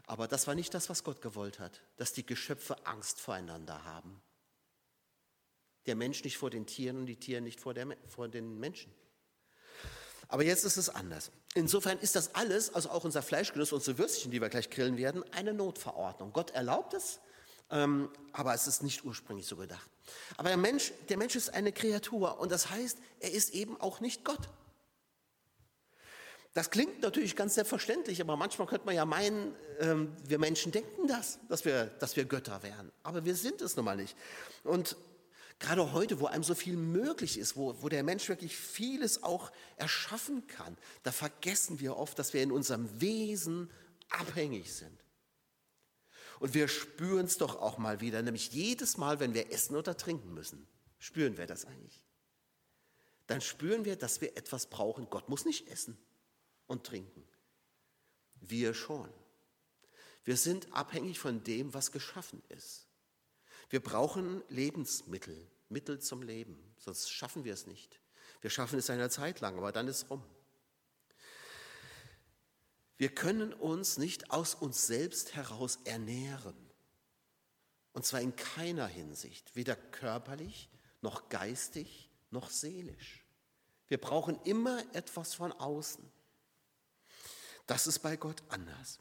Aber 0.06 0.28
das 0.28 0.48
war 0.48 0.56
nicht 0.56 0.74
das, 0.74 0.90
was 0.90 1.04
Gott 1.04 1.22
gewollt 1.22 1.60
hat, 1.60 1.82
dass 1.98 2.14
die 2.14 2.26
Geschöpfe 2.26 2.86
Angst 2.86 3.20
voreinander 3.20 3.84
haben. 3.86 4.22
Der 5.86 5.96
Mensch 5.96 6.24
nicht 6.24 6.38
vor 6.38 6.50
den 6.50 6.66
Tieren 6.66 6.98
und 6.98 7.06
die 7.06 7.16
Tiere 7.16 7.42
nicht 7.42 7.60
vor, 7.60 7.74
der, 7.74 7.96
vor 8.08 8.28
den 8.28 8.60
Menschen. 8.60 8.94
Aber 10.28 10.44
jetzt 10.44 10.64
ist 10.64 10.78
es 10.78 10.90
anders. 10.90 11.32
Insofern 11.56 12.00
ist 12.00 12.16
das 12.16 12.36
alles, 12.36 12.74
also 12.74 12.90
auch 12.90 13.04
unser 13.04 13.22
Fleischgenuss, 13.22 13.74
unsere 13.74 13.98
Würstchen, 13.98 14.32
die 14.32 14.40
wir 14.40 14.50
gleich 14.50 14.70
grillen 14.70 14.98
werden, 14.98 15.24
eine 15.34 15.54
Notverordnung. 15.54 16.32
Gott 16.32 16.52
erlaubt 16.52 16.94
es, 16.94 17.20
ähm, 17.72 18.10
aber 18.34 18.54
es 18.54 18.68
ist 18.68 18.84
nicht 18.84 19.04
ursprünglich 19.04 19.48
so 19.48 19.56
gedacht. 19.56 19.90
Aber 20.38 20.50
der 20.50 20.58
Mensch, 20.58 20.94
der 21.10 21.18
Mensch 21.18 21.36
ist 21.36 21.54
eine 21.54 21.72
Kreatur 21.72 22.40
und 22.40 22.52
das 22.52 22.70
heißt, 22.70 22.98
er 23.20 23.32
ist 23.32 23.52
eben 23.52 23.80
auch 23.80 24.00
nicht 24.00 24.24
Gott. 24.24 24.50
Das 26.54 26.70
klingt 26.70 27.02
natürlich 27.02 27.38
ganz 27.38 27.56
selbstverständlich, 27.56 28.20
aber 28.20 28.36
manchmal 28.36 28.68
könnte 28.68 28.86
man 28.86 28.94
ja 28.94 29.06
meinen, 29.06 29.56
ähm, 29.80 30.14
wir 30.26 30.38
Menschen 30.38 30.74
denken 30.74 31.08
das, 31.08 31.40
dass 31.48 31.64
wir, 31.64 31.86
dass 31.86 32.18
wir 32.18 32.26
Götter 32.26 32.62
wären. 32.62 32.92
Aber 33.04 33.24
wir 33.24 33.36
sind 33.36 33.62
es 33.62 33.78
nun 33.78 33.86
mal 33.86 33.96
nicht. 33.96 34.18
Und 34.64 34.98
Gerade 35.62 35.94
heute, 35.94 36.20
wo 36.20 36.26
einem 36.26 36.44
so 36.44 36.56
viel 36.56 36.76
möglich 36.76 37.38
ist, 37.38 37.56
wo, 37.56 37.76
wo 37.84 37.88
der 37.88 38.02
Mensch 38.02 38.28
wirklich 38.30 38.58
vieles 38.58 39.22
auch 39.22 39.52
erschaffen 39.78 40.48
kann, 40.48 40.76
da 41.04 41.12
vergessen 41.12 41.80
wir 41.80 41.98
oft, 41.98 42.18
dass 42.18 42.34
wir 42.34 42.42
in 42.42 42.52
unserem 42.52 43.00
Wesen 43.00 43.70
abhängig 44.10 44.74
sind. 44.74 44.98
Und 46.42 46.56
wir 46.56 46.68
spüren 46.68 47.28
es 47.28 47.38
doch 47.38 47.58
auch 47.58 47.78
mal 47.78 48.02
wieder, 48.02 48.24
nämlich 48.24 48.52
jedes 48.52 48.98
Mal, 48.98 49.20
wenn 49.20 49.36
wir 49.36 49.52
essen 49.52 49.76
oder 49.76 49.96
trinken 49.96 50.34
müssen, 50.34 50.68
spüren 50.98 51.38
wir 51.38 51.46
das 51.46 51.66
eigentlich. 51.66 52.04
Dann 53.28 53.42
spüren 53.42 53.86
wir, 53.86 53.96
dass 53.96 54.22
wir 54.22 54.36
etwas 54.36 54.66
brauchen. 54.66 55.08
Gott 55.12 55.30
muss 55.30 55.46
nicht 55.46 55.68
essen 55.68 56.00
und 56.66 56.84
trinken. 56.84 57.24
Wir 58.40 58.74
schon. 58.74 59.08
Wir 60.24 60.36
sind 60.36 60.74
abhängig 60.74 61.20
von 61.20 61.44
dem, 61.44 61.76
was 61.76 61.92
geschaffen 61.92 62.42
ist. 62.50 62.88
Wir 63.70 63.80
brauchen 63.80 64.42
Lebensmittel, 64.50 65.48
Mittel 65.70 66.00
zum 66.00 66.24
Leben, 66.24 66.58
sonst 66.76 67.12
schaffen 67.12 67.44
wir 67.44 67.54
es 67.54 67.68
nicht. 67.68 68.02
Wir 68.42 68.50
schaffen 68.50 68.80
es 68.80 68.90
eine 68.90 69.12
Zeit 69.12 69.42
lang, 69.42 69.60
aber 69.60 69.72
dann 69.72 69.88
ist 69.88 70.10
rum. 70.10 70.24
Wir 73.02 73.10
können 73.10 73.52
uns 73.52 73.98
nicht 73.98 74.30
aus 74.30 74.54
uns 74.54 74.86
selbst 74.86 75.34
heraus 75.34 75.80
ernähren. 75.86 76.56
Und 77.94 78.06
zwar 78.06 78.22
in 78.22 78.36
keiner 78.36 78.86
Hinsicht, 78.86 79.56
weder 79.56 79.76
körperlich 79.76 80.70
noch 81.02 81.28
geistig 81.30 82.12
noch 82.30 82.52
seelisch. 82.52 83.26
Wir 83.88 83.98
brauchen 83.98 84.40
immer 84.44 84.84
etwas 84.94 85.34
von 85.34 85.52
außen. 85.52 86.12
Das 87.66 87.88
ist 87.88 87.98
bei 88.04 88.18
Gott 88.18 88.44
anders. 88.50 89.00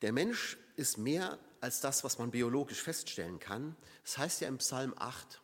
Der 0.00 0.12
Mensch 0.12 0.58
ist 0.76 0.98
mehr 0.98 1.40
als 1.60 1.80
das, 1.80 2.04
was 2.04 2.18
man 2.18 2.30
biologisch 2.30 2.82
feststellen 2.84 3.40
kann. 3.40 3.74
Das 4.04 4.16
heißt 4.16 4.42
ja 4.42 4.46
im 4.46 4.58
Psalm 4.58 4.94
8, 4.96 5.42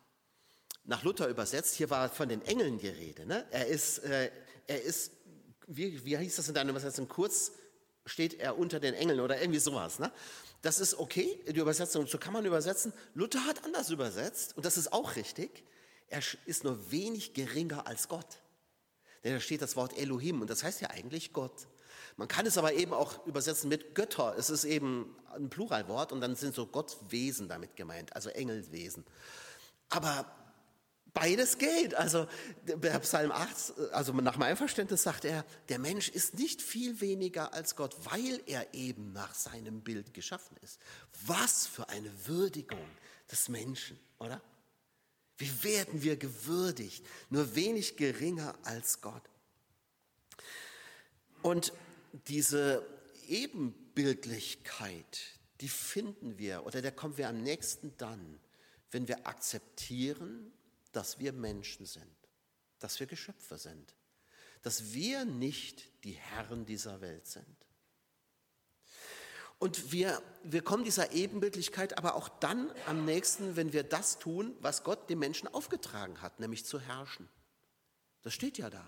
nach 0.85 1.03
Luther 1.03 1.27
übersetzt, 1.27 1.75
hier 1.75 1.89
war 1.89 2.07
von 2.07 2.29
den 2.29 2.41
Engeln 2.43 2.77
die 2.77 2.87
Rede. 2.87 3.25
Ne? 3.25 3.45
Er 3.51 3.67
ist, 3.67 3.99
äh, 3.99 4.31
er 4.67 4.81
ist 4.81 5.11
wie, 5.67 6.03
wie 6.05 6.17
hieß 6.17 6.35
das 6.35 6.47
in 6.47 6.53
deiner 6.53 6.71
Übersetzung, 6.71 7.07
kurz 7.07 7.51
steht 8.05 8.39
er 8.39 8.57
unter 8.57 8.79
den 8.79 8.93
Engeln 8.93 9.19
oder 9.19 9.39
irgendwie 9.39 9.59
sowas. 9.59 9.99
Ne? 9.99 10.11
Das 10.61 10.79
ist 10.79 10.97
okay, 10.97 11.39
die 11.47 11.59
Übersetzung, 11.59 12.07
so 12.07 12.17
kann 12.17 12.33
man 12.33 12.45
übersetzen. 12.45 12.93
Luther 13.13 13.45
hat 13.45 13.63
anders 13.65 13.89
übersetzt 13.89 14.55
und 14.57 14.65
das 14.65 14.77
ist 14.77 14.93
auch 14.93 15.15
richtig. 15.15 15.63
Er 16.07 16.21
ist 16.45 16.63
nur 16.63 16.91
wenig 16.91 17.33
geringer 17.33 17.87
als 17.87 18.07
Gott. 18.07 18.39
Denn 19.23 19.33
da 19.33 19.39
steht 19.39 19.61
das 19.61 19.75
Wort 19.75 19.97
Elohim 19.97 20.41
und 20.41 20.49
das 20.49 20.63
heißt 20.63 20.81
ja 20.81 20.89
eigentlich 20.89 21.33
Gott. 21.33 21.67
Man 22.17 22.27
kann 22.27 22.45
es 22.45 22.57
aber 22.57 22.73
eben 22.73 22.93
auch 22.93 23.25
übersetzen 23.25 23.69
mit 23.69 23.95
Götter. 23.95 24.35
Es 24.37 24.49
ist 24.49 24.65
eben 24.65 25.15
ein 25.33 25.49
Pluralwort 25.49 26.11
und 26.11 26.21
dann 26.21 26.35
sind 26.35 26.53
so 26.53 26.67
Gottwesen 26.67 27.47
damit 27.47 27.75
gemeint, 27.75 28.15
also 28.15 28.29
Engelwesen. 28.29 29.05
Aber 29.89 30.25
beides 31.13 31.57
geht. 31.57 31.95
Also 31.95 32.27
der 32.63 32.99
Psalm 32.99 33.31
8, 33.31 33.91
also 33.91 34.13
nach 34.13 34.37
meinem 34.37 34.57
Verständnis 34.57 35.03
sagt 35.03 35.25
er, 35.25 35.45
der 35.69 35.79
Mensch 35.79 36.09
ist 36.09 36.35
nicht 36.35 36.61
viel 36.61 37.01
weniger 37.01 37.53
als 37.53 37.75
Gott, 37.75 37.95
weil 38.05 38.41
er 38.45 38.73
eben 38.73 39.13
nach 39.13 39.33
seinem 39.35 39.81
Bild 39.81 40.13
geschaffen 40.13 40.57
ist. 40.61 40.79
Was 41.25 41.67
für 41.67 41.89
eine 41.89 42.11
Würdigung 42.27 42.85
des 43.31 43.49
Menschen, 43.49 43.99
oder? 44.19 44.41
Wie 45.37 45.63
werden 45.63 46.03
wir 46.03 46.15
gewürdigt? 46.15 47.05
Nur 47.29 47.55
wenig 47.55 47.97
geringer 47.97 48.55
als 48.63 49.01
Gott. 49.01 49.23
Und 51.41 51.73
diese 52.27 52.85
Ebenbildlichkeit, 53.27 55.19
die 55.59 55.69
finden 55.69 56.37
wir 56.37 56.65
oder 56.65 56.81
der 56.81 56.91
kommen 56.91 57.17
wir 57.17 57.27
am 57.29 57.41
nächsten 57.41 57.95
dann, 57.97 58.39
wenn 58.91 59.07
wir 59.07 59.25
akzeptieren, 59.27 60.53
dass 60.93 61.19
wir 61.19 61.33
Menschen 61.33 61.85
sind, 61.85 62.15
dass 62.79 62.99
wir 62.99 63.07
Geschöpfe 63.07 63.57
sind, 63.57 63.95
dass 64.61 64.93
wir 64.93 65.25
nicht 65.25 66.03
die 66.05 66.13
Herren 66.13 66.65
dieser 66.65 67.01
Welt 67.01 67.27
sind. 67.27 67.57
Und 69.59 69.91
wir, 69.91 70.21
wir 70.43 70.61
kommen 70.61 70.83
dieser 70.83 71.13
Ebenbildlichkeit 71.13 71.97
aber 71.97 72.15
auch 72.15 72.27
dann 72.27 72.69
am 72.85 73.05
nächsten, 73.05 73.55
wenn 73.55 73.71
wir 73.71 73.83
das 73.83 74.19
tun, 74.19 74.55
was 74.59 74.83
Gott 74.83 75.09
dem 75.09 75.19
Menschen 75.19 75.47
aufgetragen 75.47 76.21
hat, 76.21 76.39
nämlich 76.39 76.65
zu 76.65 76.79
herrschen. 76.79 77.29
Das 78.23 78.33
steht 78.33 78.57
ja 78.57 78.69
da. 78.69 78.85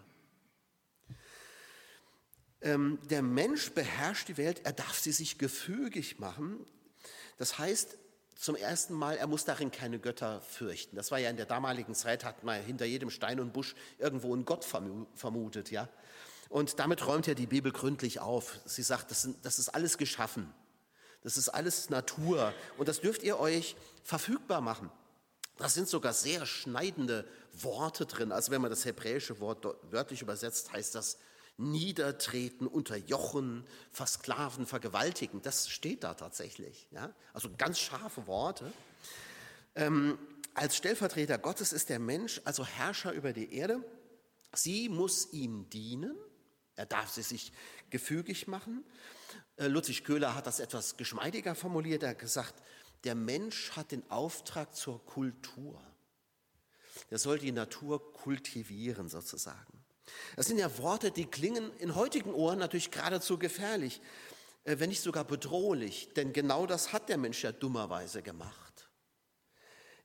Ähm, 2.62 3.00
der 3.03 3.21
Mensch 3.21 3.71
beherrscht 3.71 4.27
die 4.27 4.38
Welt, 4.38 4.62
er 4.65 4.74
darf 4.74 4.97
sie 5.00 5.12
sich 5.12 5.38
gefügig 5.38 6.19
machen. 6.19 6.65
Das 7.38 7.57
heißt, 7.57 7.97
zum 8.35 8.55
ersten 8.55 8.93
Mal, 8.93 9.17
er 9.17 9.27
muss 9.27 9.45
darin 9.45 9.71
keine 9.71 9.97
Götter 9.97 10.41
fürchten. 10.41 10.95
Das 10.95 11.09
war 11.11 11.19
ja 11.19 11.29
in 11.29 11.37
der 11.37 11.45
damaligen 11.45 11.95
Zeit, 11.95 12.23
hat 12.23 12.43
man 12.43 12.61
hinter 12.61 12.85
jedem 12.85 13.09
Stein 13.09 13.39
und 13.39 13.53
Busch 13.53 13.75
irgendwo 13.97 14.33
einen 14.33 14.45
Gott 14.45 14.65
vermutet, 14.65 15.71
ja. 15.71 15.89
Und 16.49 16.79
damit 16.79 17.05
räumt 17.07 17.27
ja 17.27 17.33
die 17.33 17.47
Bibel 17.47 17.71
gründlich 17.71 18.19
auf. 18.19 18.59
Sie 18.65 18.83
sagt, 18.83 19.09
das, 19.09 19.23
sind, 19.23 19.43
das 19.43 19.57
ist 19.57 19.69
alles 19.69 19.97
geschaffen. 19.97 20.53
Das 21.23 21.37
ist 21.37 21.49
alles 21.49 21.89
Natur. 21.89 22.53
Und 22.77 22.87
das 22.87 23.01
dürft 23.01 23.23
ihr 23.23 23.39
euch 23.39 23.75
verfügbar 24.03 24.61
machen. 24.61 24.91
Da 25.57 25.69
sind 25.69 25.87
sogar 25.87 26.13
sehr 26.13 26.45
schneidende 26.45 27.25
Worte 27.53 28.05
drin. 28.05 28.31
Also 28.31 28.51
wenn 28.51 28.61
man 28.61 28.69
das 28.69 28.85
hebräische 28.85 29.39
Wort 29.39 29.65
wörtlich 29.89 30.21
übersetzt, 30.21 30.71
heißt 30.71 30.93
das 30.93 31.17
niedertreten, 31.57 32.67
unterjochen, 32.67 33.65
versklaven, 33.91 34.65
vergewaltigen. 34.65 35.41
Das 35.41 35.69
steht 35.69 36.03
da 36.03 36.13
tatsächlich. 36.13 36.88
Ja? 36.91 37.13
Also 37.33 37.50
ganz 37.57 37.79
scharfe 37.79 38.27
Worte. 38.27 38.71
Ähm, 39.75 40.17
als 40.53 40.75
Stellvertreter 40.75 41.38
Gottes 41.38 41.74
ist 41.74 41.89
der 41.89 42.00
Mensch 42.00 42.41
also 42.45 42.65
Herrscher 42.65 43.12
über 43.13 43.33
die 43.33 43.53
Erde. 43.53 43.83
Sie 44.53 44.89
muss 44.89 45.31
ihm 45.33 45.69
dienen. 45.69 46.15
Er 46.75 46.85
darf 46.85 47.09
sie 47.09 47.21
sich 47.21 47.53
gefügig 47.89 48.47
machen. 48.47 48.83
Äh, 49.57 49.67
Ludwig 49.67 50.03
Köhler 50.03 50.35
hat 50.35 50.47
das 50.47 50.59
etwas 50.59 50.97
geschmeidiger 50.97 51.55
formuliert. 51.55 52.03
Er 52.03 52.09
hat 52.09 52.19
gesagt, 52.19 52.55
der 53.03 53.15
Mensch 53.15 53.71
hat 53.71 53.91
den 53.91 54.09
Auftrag 54.09 54.75
zur 54.75 55.05
Kultur. 55.05 55.81
Er 57.09 57.19
soll 57.19 57.39
die 57.39 57.51
Natur 57.51 58.13
kultivieren 58.13 59.09
sozusagen. 59.09 59.75
Das 60.35 60.47
sind 60.47 60.57
ja 60.57 60.77
Worte, 60.77 61.12
die 61.12 61.25
klingen 61.25 61.71
in 61.77 61.95
heutigen 61.95 62.33
Ohren 62.33 62.59
natürlich 62.59 62.91
geradezu 62.91 63.38
gefährlich, 63.38 64.01
äh, 64.63 64.77
wenn 64.79 64.89
nicht 64.89 65.01
sogar 65.01 65.24
bedrohlich, 65.24 66.09
denn 66.15 66.33
genau 66.33 66.65
das 66.65 66.93
hat 66.93 67.09
der 67.09 67.17
Mensch 67.17 67.43
ja 67.43 67.51
dummerweise 67.51 68.21
gemacht. 68.21 68.89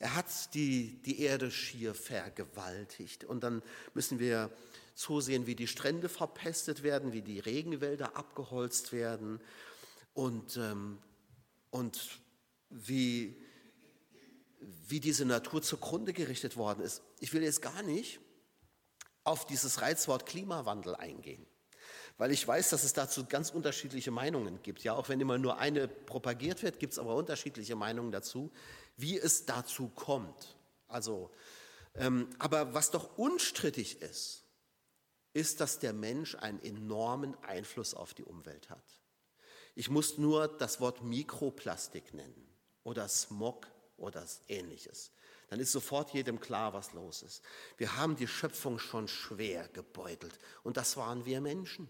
Er 0.01 0.15
hat 0.15 0.55
die, 0.55 1.03
die 1.03 1.21
Erde 1.21 1.51
schier 1.51 1.95
vergewaltigt. 1.95 3.25
Und 3.25 3.45
dann 3.45 3.63
müssen 3.93 4.19
wir 4.19 4.51
zusehen, 4.95 5.47
wie 5.47 5.55
die 5.55 5.67
Strände 5.67 6.09
verpestet 6.09 6.83
werden, 6.83 7.13
wie 7.13 7.21
die 7.21 7.39
Regenwälder 7.39 8.17
abgeholzt 8.17 8.93
werden 8.93 9.41
und, 10.15 10.57
ähm, 10.57 10.99
und 11.69 12.19
wie, 12.71 13.37
wie 14.61 15.01
diese 15.01 15.27
Natur 15.27 15.61
zugrunde 15.61 16.15
gerichtet 16.15 16.57
worden 16.57 16.83
ist. 16.83 17.03
Ich 17.19 17.35
will 17.35 17.43
jetzt 17.43 17.61
gar 17.61 17.83
nicht 17.83 18.21
auf 19.31 19.47
dieses 19.47 19.81
Reizwort 19.81 20.27
Klimawandel 20.27 20.97
eingehen, 20.97 21.47
weil 22.19 22.33
ich 22.33 22.47
weiß, 22.47 22.71
dass 22.71 22.83
es 22.83 22.93
dazu 22.93 23.25
ganz 23.27 23.51
unterschiedliche 23.51 24.11
Meinungen 24.11 24.61
gibt. 24.63 24.83
Ja, 24.83 24.95
auch 24.95 25.09
wenn 25.09 25.21
immer 25.21 25.39
nur 25.39 25.59
eine 25.59 25.87
propagiert 25.87 26.65
wird, 26.65 26.81
gibt 26.81 26.95
es 26.95 26.99
aber 26.99 27.15
unterschiedliche 27.15 27.77
Meinungen 27.77 28.11
dazu, 28.11 28.51
wie 28.97 29.17
es 29.17 29.47
dazu 29.47 29.89
kommt. 29.89 30.57
Also, 30.89 31.31
ähm, 31.95 32.29
aber 32.41 32.75
was 32.75 32.91
doch 32.91 33.17
unstrittig 33.19 34.03
ist, 34.03 34.43
ist, 35.33 35.61
dass 35.61 35.79
der 35.79 35.93
Mensch 35.93 36.35
einen 36.35 36.61
enormen 36.61 37.37
Einfluss 37.45 37.95
auf 37.95 38.15
die 38.15 38.25
Umwelt 38.25 38.69
hat. 38.69 38.99
Ich 39.77 39.89
muss 39.89 40.19
nur 40.19 40.49
das 40.49 40.81
Wort 40.81 41.05
Mikroplastik 41.05 42.13
nennen 42.15 42.49
oder 42.83 43.09
Smog 43.09 43.69
oder 43.97 44.27
ähnliches. 44.49 45.13
Dann 45.51 45.59
ist 45.59 45.73
sofort 45.73 46.15
jedem 46.15 46.39
klar, 46.39 46.73
was 46.73 46.93
los 46.93 47.23
ist. 47.23 47.43
Wir 47.77 47.97
haben 47.97 48.15
die 48.15 48.29
Schöpfung 48.29 48.79
schon 48.79 49.09
schwer 49.09 49.69
gebeutelt 49.69 50.39
und 50.63 50.77
das 50.77 50.97
waren 50.97 51.27
wir 51.27 51.41
Menschen. 51.41 51.89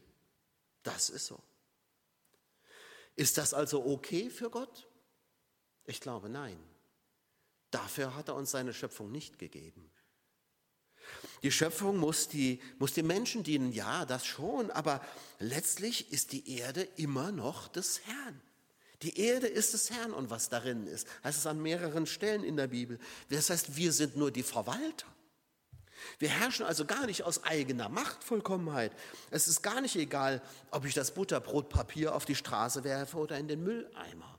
Das 0.83 1.11
ist 1.11 1.27
so. 1.27 1.39
Ist 3.17 3.37
das 3.37 3.53
also 3.53 3.85
okay 3.85 4.31
für 4.31 4.49
Gott? 4.49 4.89
Ich 5.85 6.01
glaube 6.01 6.31
nein. 6.31 6.59
Dafür 7.71 8.17
hat 8.17 8.29
er 8.29 8.35
uns 8.35 8.51
seine 8.51 8.73
Schöpfung 8.73 9.13
nicht 9.13 9.39
gegeben. 9.39 9.91
Die 11.43 11.53
Schöpfung 11.53 11.99
muss, 11.99 12.29
die, 12.29 12.63
muss 12.79 12.95
den 12.95 13.07
Menschen 13.07 13.45
dienen, 13.45 13.73
ja, 13.73 14.07
das 14.07 14.25
schon, 14.25 14.71
aber 14.71 15.05
letztlich 15.39 16.13
ist 16.13 16.33
die 16.33 16.57
Erde 16.57 16.83
immer 16.97 17.31
noch 17.31 17.69
des 17.69 18.07
Herrn. 18.07 18.41
Die 19.03 19.19
Erde 19.19 19.47
ist 19.47 19.73
des 19.73 19.91
Herrn 19.91 20.13
und 20.13 20.29
was 20.29 20.51
darin 20.51 20.87
ist, 20.87 21.07
heißt 21.25 21.39
es 21.39 21.47
an 21.47 21.63
mehreren 21.63 22.07
Stellen 22.07 22.45
in 22.45 22.57
der 22.57 22.67
Bibel. 22.67 22.99
Das 23.31 23.49
heißt, 23.49 23.77
wir 23.77 23.93
sind 23.93 24.17
nur 24.17 24.31
die 24.31 24.43
Verwalter. 24.43 25.07
Wir 26.19 26.29
herrschen 26.29 26.67
also 26.67 26.85
gar 26.85 27.07
nicht 27.07 27.23
aus 27.23 27.45
eigener 27.45 27.89
Machtvollkommenheit. 27.89 28.93
Es 29.31 29.49
ist 29.49 29.63
gar 29.63 29.81
nicht 29.81 29.97
egal, 29.97 30.43
ob 30.71 30.85
ich 30.85 30.95
das 30.95 31.13
Butterbrotpapier 31.13 32.15
auf 32.15 32.25
die 32.25 32.35
Straße 32.35 32.85
werfe 32.85 33.17
oder 33.17 33.39
in 33.39 33.49
den 33.49 33.63
Mülleimer. 33.63 34.39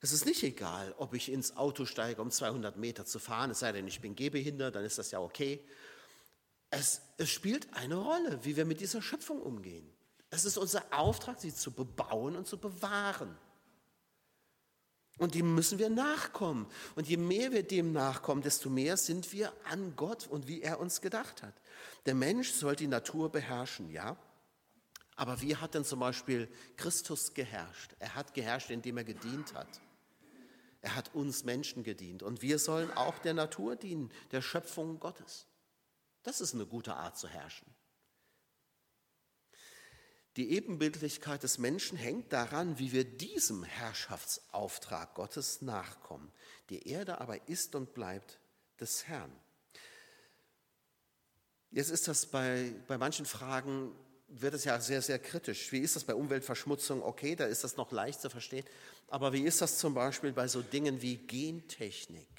Es 0.00 0.12
ist 0.12 0.26
nicht 0.26 0.42
egal, 0.42 0.94
ob 0.96 1.12
ich 1.12 1.30
ins 1.30 1.56
Auto 1.56 1.84
steige, 1.84 2.22
um 2.22 2.30
200 2.30 2.76
Meter 2.76 3.04
zu 3.04 3.18
fahren, 3.18 3.50
es 3.50 3.58
sei 3.58 3.72
denn, 3.72 3.88
ich 3.88 4.00
bin 4.00 4.14
gehbehindert, 4.14 4.76
dann 4.76 4.84
ist 4.84 4.98
das 4.98 5.10
ja 5.10 5.18
okay. 5.18 5.60
Es, 6.70 7.00
es 7.16 7.30
spielt 7.30 7.72
eine 7.74 7.96
Rolle, 7.96 8.44
wie 8.44 8.56
wir 8.56 8.64
mit 8.64 8.80
dieser 8.80 9.02
Schöpfung 9.02 9.42
umgehen. 9.42 9.90
Es 10.30 10.44
ist 10.44 10.58
unser 10.58 10.84
Auftrag, 10.90 11.40
sie 11.40 11.54
zu 11.54 11.70
bebauen 11.70 12.36
und 12.36 12.46
zu 12.46 12.58
bewahren. 12.58 13.36
Und 15.18 15.34
dem 15.34 15.54
müssen 15.54 15.78
wir 15.78 15.90
nachkommen. 15.90 16.66
Und 16.94 17.08
je 17.08 17.16
mehr 17.16 17.50
wir 17.50 17.64
dem 17.64 17.92
nachkommen, 17.92 18.42
desto 18.42 18.70
mehr 18.70 18.96
sind 18.96 19.32
wir 19.32 19.52
an 19.64 19.94
Gott 19.96 20.26
und 20.28 20.46
wie 20.46 20.62
er 20.62 20.78
uns 20.78 21.00
gedacht 21.00 21.42
hat. 21.42 21.54
Der 22.06 22.14
Mensch 22.14 22.52
soll 22.52 22.76
die 22.76 22.86
Natur 22.86 23.30
beherrschen, 23.30 23.90
ja. 23.90 24.16
Aber 25.16 25.40
wie 25.40 25.56
hat 25.56 25.74
denn 25.74 25.84
zum 25.84 25.98
Beispiel 25.98 26.48
Christus 26.76 27.34
geherrscht? 27.34 27.96
Er 27.98 28.14
hat 28.14 28.34
geherrscht, 28.34 28.70
indem 28.70 28.98
er 28.98 29.04
gedient 29.04 29.54
hat. 29.54 29.80
Er 30.80 30.94
hat 30.94 31.12
uns 31.14 31.42
Menschen 31.42 31.82
gedient 31.82 32.22
und 32.22 32.40
wir 32.40 32.60
sollen 32.60 32.92
auch 32.92 33.18
der 33.18 33.34
Natur 33.34 33.74
dienen, 33.74 34.12
der 34.30 34.42
Schöpfung 34.42 35.00
Gottes. 35.00 35.46
Das 36.22 36.40
ist 36.40 36.54
eine 36.54 36.66
gute 36.66 36.94
Art 36.94 37.18
zu 37.18 37.26
herrschen. 37.26 37.66
Die 40.38 40.52
Ebenbildlichkeit 40.52 41.42
des 41.42 41.58
Menschen 41.58 41.98
hängt 41.98 42.32
daran, 42.32 42.78
wie 42.78 42.92
wir 42.92 43.02
diesem 43.02 43.64
Herrschaftsauftrag 43.64 45.14
Gottes 45.14 45.62
nachkommen. 45.62 46.30
Die 46.70 46.88
Erde 46.88 47.20
aber 47.20 47.48
ist 47.48 47.74
und 47.74 47.92
bleibt 47.92 48.38
des 48.78 49.08
Herrn. 49.08 49.32
Jetzt 51.72 51.90
ist 51.90 52.06
das 52.06 52.26
bei, 52.26 52.72
bei 52.86 52.98
manchen 52.98 53.26
Fragen, 53.26 53.90
wird 54.28 54.54
es 54.54 54.62
ja 54.62 54.78
sehr, 54.78 55.02
sehr 55.02 55.18
kritisch. 55.18 55.72
Wie 55.72 55.80
ist 55.80 55.96
das 55.96 56.04
bei 56.04 56.14
Umweltverschmutzung? 56.14 57.02
Okay, 57.02 57.34
da 57.34 57.46
ist 57.46 57.64
das 57.64 57.76
noch 57.76 57.90
leicht 57.90 58.20
zu 58.20 58.30
verstehen. 58.30 58.64
Aber 59.08 59.32
wie 59.32 59.42
ist 59.42 59.60
das 59.60 59.78
zum 59.78 59.92
Beispiel 59.92 60.30
bei 60.30 60.46
so 60.46 60.62
Dingen 60.62 61.02
wie 61.02 61.16
Gentechnik, 61.16 62.37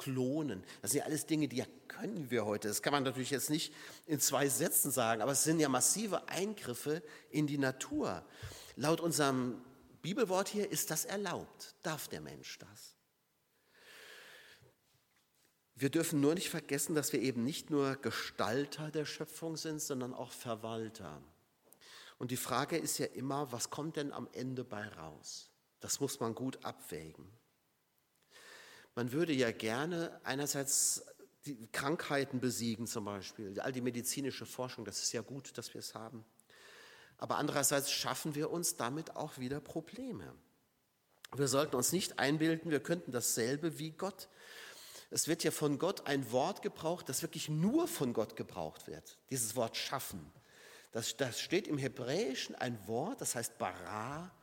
Klonen? 0.00 0.64
Das 0.80 0.92
sind 0.92 1.00
ja 1.00 1.04
alles 1.04 1.26
Dinge, 1.26 1.46
die 1.46 1.62
können 1.88 2.30
wir 2.30 2.46
heute. 2.46 2.68
Das 2.68 2.80
kann 2.80 2.92
man 2.92 3.02
natürlich 3.02 3.30
jetzt 3.30 3.50
nicht 3.50 3.74
in 4.06 4.18
zwei 4.18 4.48
Sätzen 4.48 4.90
sagen, 4.90 5.20
aber 5.20 5.32
es 5.32 5.44
sind 5.44 5.60
ja 5.60 5.68
massive 5.68 6.26
Eingriffe 6.28 7.02
in 7.28 7.46
die 7.46 7.58
Natur. 7.58 8.24
Laut 8.76 9.00
unserem 9.00 9.62
Bibelwort 10.00 10.48
hier 10.48 10.70
ist 10.70 10.90
das 10.90 11.04
erlaubt. 11.04 11.74
Darf 11.82 12.08
der 12.08 12.22
Mensch 12.22 12.58
das? 12.58 12.96
Wir 15.74 15.90
dürfen 15.90 16.20
nur 16.20 16.34
nicht 16.34 16.48
vergessen, 16.48 16.94
dass 16.94 17.12
wir 17.12 17.20
eben 17.20 17.44
nicht 17.44 17.68
nur 17.68 17.96
Gestalter 17.96 18.90
der 18.90 19.04
Schöpfung 19.04 19.56
sind, 19.56 19.82
sondern 19.82 20.14
auch 20.14 20.32
Verwalter. 20.32 21.22
Und 22.18 22.30
die 22.30 22.36
Frage 22.36 22.78
ist 22.78 22.98
ja 22.98 23.06
immer, 23.06 23.52
was 23.52 23.68
kommt 23.68 23.96
denn 23.96 24.12
am 24.12 24.28
Ende 24.32 24.64
bei 24.64 24.86
raus? 24.88 25.50
Das 25.80 26.00
muss 26.00 26.20
man 26.20 26.34
gut 26.34 26.64
abwägen. 26.64 27.26
Man 28.94 29.12
würde 29.12 29.32
ja 29.32 29.50
gerne 29.50 30.20
einerseits 30.24 31.04
die 31.46 31.68
Krankheiten 31.72 32.40
besiegen 32.40 32.86
zum 32.86 33.04
Beispiel, 33.04 33.58
all 33.60 33.72
die 33.72 33.80
medizinische 33.80 34.46
Forschung, 34.46 34.84
das 34.84 35.02
ist 35.02 35.12
ja 35.12 35.22
gut, 35.22 35.56
dass 35.56 35.72
wir 35.72 35.78
es 35.78 35.94
haben. 35.94 36.24
Aber 37.16 37.36
andererseits 37.36 37.90
schaffen 37.90 38.34
wir 38.34 38.50
uns 38.50 38.76
damit 38.76 39.16
auch 39.16 39.38
wieder 39.38 39.60
Probleme. 39.60 40.34
Wir 41.34 41.48
sollten 41.48 41.76
uns 41.76 41.92
nicht 41.92 42.18
einbilden, 42.18 42.70
wir 42.70 42.80
könnten 42.80 43.12
dasselbe 43.12 43.78
wie 43.78 43.92
Gott. 43.92 44.28
Es 45.10 45.28
wird 45.28 45.44
ja 45.44 45.50
von 45.50 45.78
Gott 45.78 46.06
ein 46.06 46.30
Wort 46.32 46.62
gebraucht, 46.62 47.08
das 47.08 47.22
wirklich 47.22 47.48
nur 47.48 47.88
von 47.88 48.12
Gott 48.12 48.36
gebraucht 48.36 48.86
wird. 48.86 49.18
Dieses 49.30 49.56
Wort 49.56 49.76
schaffen. 49.76 50.32
Das, 50.92 51.16
das 51.16 51.40
steht 51.40 51.68
im 51.68 51.78
Hebräischen 51.78 52.54
ein 52.56 52.86
Wort, 52.86 53.20
das 53.20 53.34
heißt 53.34 53.58
bara, 53.58 54.34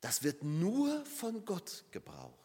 das 0.00 0.22
wird 0.22 0.42
nur 0.42 1.04
von 1.04 1.44
Gott 1.44 1.84
gebraucht. 1.90 2.41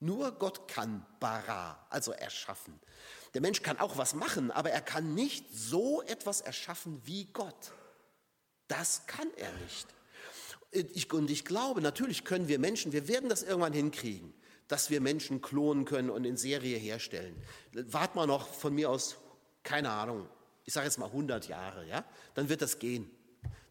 Nur 0.00 0.32
Gott 0.32 0.66
kann 0.66 1.06
bara, 1.20 1.86
also 1.90 2.12
erschaffen. 2.12 2.80
Der 3.34 3.42
Mensch 3.42 3.62
kann 3.62 3.78
auch 3.78 3.96
was 3.98 4.14
machen, 4.14 4.50
aber 4.50 4.70
er 4.70 4.80
kann 4.80 5.14
nicht 5.14 5.46
so 5.54 6.02
etwas 6.02 6.40
erschaffen 6.40 7.00
wie 7.04 7.26
Gott. 7.26 7.72
Das 8.66 9.06
kann 9.06 9.28
er 9.36 9.52
nicht. 9.52 9.86
Ich, 10.72 11.12
und 11.12 11.30
ich 11.30 11.44
glaube, 11.44 11.80
natürlich 11.80 12.24
können 12.24 12.48
wir 12.48 12.58
Menschen, 12.58 12.92
wir 12.92 13.08
werden 13.08 13.28
das 13.28 13.42
irgendwann 13.42 13.72
hinkriegen, 13.72 14.32
dass 14.68 14.88
wir 14.88 15.00
Menschen 15.00 15.42
klonen 15.42 15.84
können 15.84 16.10
und 16.10 16.24
in 16.24 16.36
Serie 16.36 16.78
herstellen. 16.78 17.36
Wart 17.72 18.14
mal 18.14 18.26
noch 18.26 18.48
von 18.48 18.74
mir 18.74 18.88
aus, 18.88 19.16
keine 19.64 19.90
Ahnung, 19.90 20.28
ich 20.64 20.72
sage 20.72 20.86
jetzt 20.86 20.98
mal 20.98 21.06
100 21.06 21.48
Jahre, 21.48 21.86
ja? 21.86 22.04
Dann 22.34 22.48
wird 22.48 22.62
das 22.62 22.78
gehen. 22.78 23.10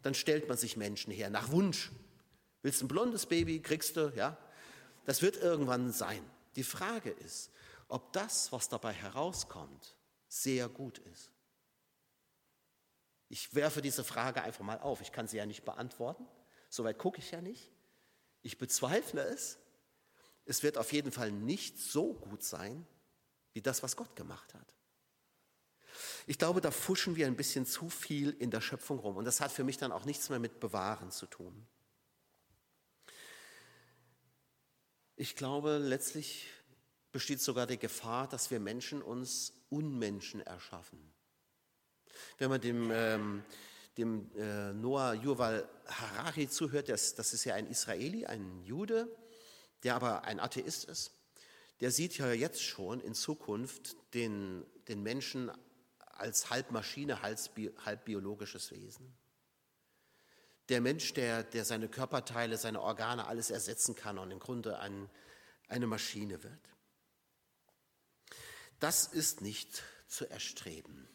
Dann 0.02 0.14
stellt 0.14 0.48
man 0.48 0.58
sich 0.58 0.76
Menschen 0.76 1.10
her, 1.12 1.30
nach 1.30 1.50
Wunsch. 1.50 1.90
Willst 2.62 2.82
du 2.82 2.84
ein 2.84 2.88
blondes 2.88 3.26
Baby, 3.26 3.60
kriegst 3.60 3.96
du, 3.96 4.12
ja? 4.14 4.36
Das 5.04 5.22
wird 5.22 5.36
irgendwann 5.36 5.92
sein. 5.92 6.24
Die 6.56 6.64
Frage 6.64 7.10
ist, 7.10 7.50
ob 7.88 8.12
das, 8.12 8.52
was 8.52 8.68
dabei 8.68 8.92
herauskommt, 8.92 9.96
sehr 10.28 10.68
gut 10.68 10.98
ist. 10.98 11.30
Ich 13.28 13.54
werfe 13.54 13.80
diese 13.80 14.04
Frage 14.04 14.42
einfach 14.42 14.64
mal 14.64 14.78
auf. 14.78 15.00
Ich 15.00 15.12
kann 15.12 15.28
sie 15.28 15.36
ja 15.36 15.46
nicht 15.46 15.64
beantworten. 15.64 16.26
Soweit 16.68 16.98
gucke 16.98 17.18
ich 17.18 17.30
ja 17.30 17.40
nicht. 17.40 17.70
Ich 18.42 18.58
bezweifle 18.58 19.22
es. 19.22 19.58
Es 20.46 20.62
wird 20.62 20.78
auf 20.78 20.92
jeden 20.92 21.12
Fall 21.12 21.30
nicht 21.30 21.78
so 21.78 22.14
gut 22.14 22.42
sein, 22.42 22.86
wie 23.52 23.62
das, 23.62 23.82
was 23.82 23.96
Gott 23.96 24.16
gemacht 24.16 24.54
hat. 24.54 24.74
Ich 26.26 26.38
glaube, 26.38 26.60
da 26.60 26.70
fuschen 26.70 27.16
wir 27.16 27.26
ein 27.26 27.36
bisschen 27.36 27.66
zu 27.66 27.88
viel 27.88 28.30
in 28.30 28.50
der 28.50 28.60
Schöpfung 28.60 28.98
rum. 28.98 29.16
Und 29.16 29.24
das 29.24 29.40
hat 29.40 29.52
für 29.52 29.64
mich 29.64 29.78
dann 29.78 29.92
auch 29.92 30.04
nichts 30.04 30.28
mehr 30.28 30.38
mit 30.38 30.60
Bewahren 30.60 31.10
zu 31.10 31.26
tun. 31.26 31.66
Ich 35.20 35.36
glaube, 35.36 35.76
letztlich 35.76 36.46
besteht 37.12 37.42
sogar 37.42 37.66
die 37.66 37.76
Gefahr, 37.76 38.26
dass 38.26 38.50
wir 38.50 38.58
Menschen 38.58 39.02
uns 39.02 39.52
Unmenschen 39.68 40.40
erschaffen. 40.40 40.98
Wenn 42.38 42.48
man 42.48 42.62
dem, 42.62 42.90
ähm, 42.90 43.44
dem 43.98 44.34
äh, 44.34 44.72
Noah 44.72 45.12
Yuval 45.12 45.68
Harari 45.88 46.48
zuhört, 46.48 46.88
das, 46.88 47.16
das 47.16 47.34
ist 47.34 47.44
ja 47.44 47.54
ein 47.54 47.66
Israeli, 47.66 48.24
ein 48.24 48.62
Jude, 48.64 49.14
der 49.82 49.96
aber 49.96 50.24
ein 50.24 50.40
Atheist 50.40 50.84
ist, 50.84 51.12
der 51.80 51.90
sieht 51.90 52.16
ja 52.16 52.32
jetzt 52.32 52.62
schon 52.62 52.98
in 53.00 53.12
Zukunft 53.12 53.96
den, 54.14 54.64
den 54.88 55.02
Menschen 55.02 55.52
als 55.98 56.48
halb 56.48 56.70
Maschine, 56.70 57.20
halb 57.20 58.06
biologisches 58.06 58.70
Wesen. 58.70 59.14
Der 60.70 60.80
Mensch, 60.80 61.12
der, 61.12 61.42
der 61.42 61.64
seine 61.64 61.88
Körperteile, 61.88 62.56
seine 62.56 62.80
Organe, 62.80 63.26
alles 63.26 63.50
ersetzen 63.50 63.94
kann 63.94 64.18
und 64.18 64.30
im 64.30 64.38
Grunde 64.38 64.78
ein, 64.78 65.10
eine 65.68 65.86
Maschine 65.86 66.42
wird. 66.42 66.70
Das 68.78 69.06
ist 69.06 69.42
nicht 69.42 69.82
zu 70.06 70.30
erstreben. 70.30 71.08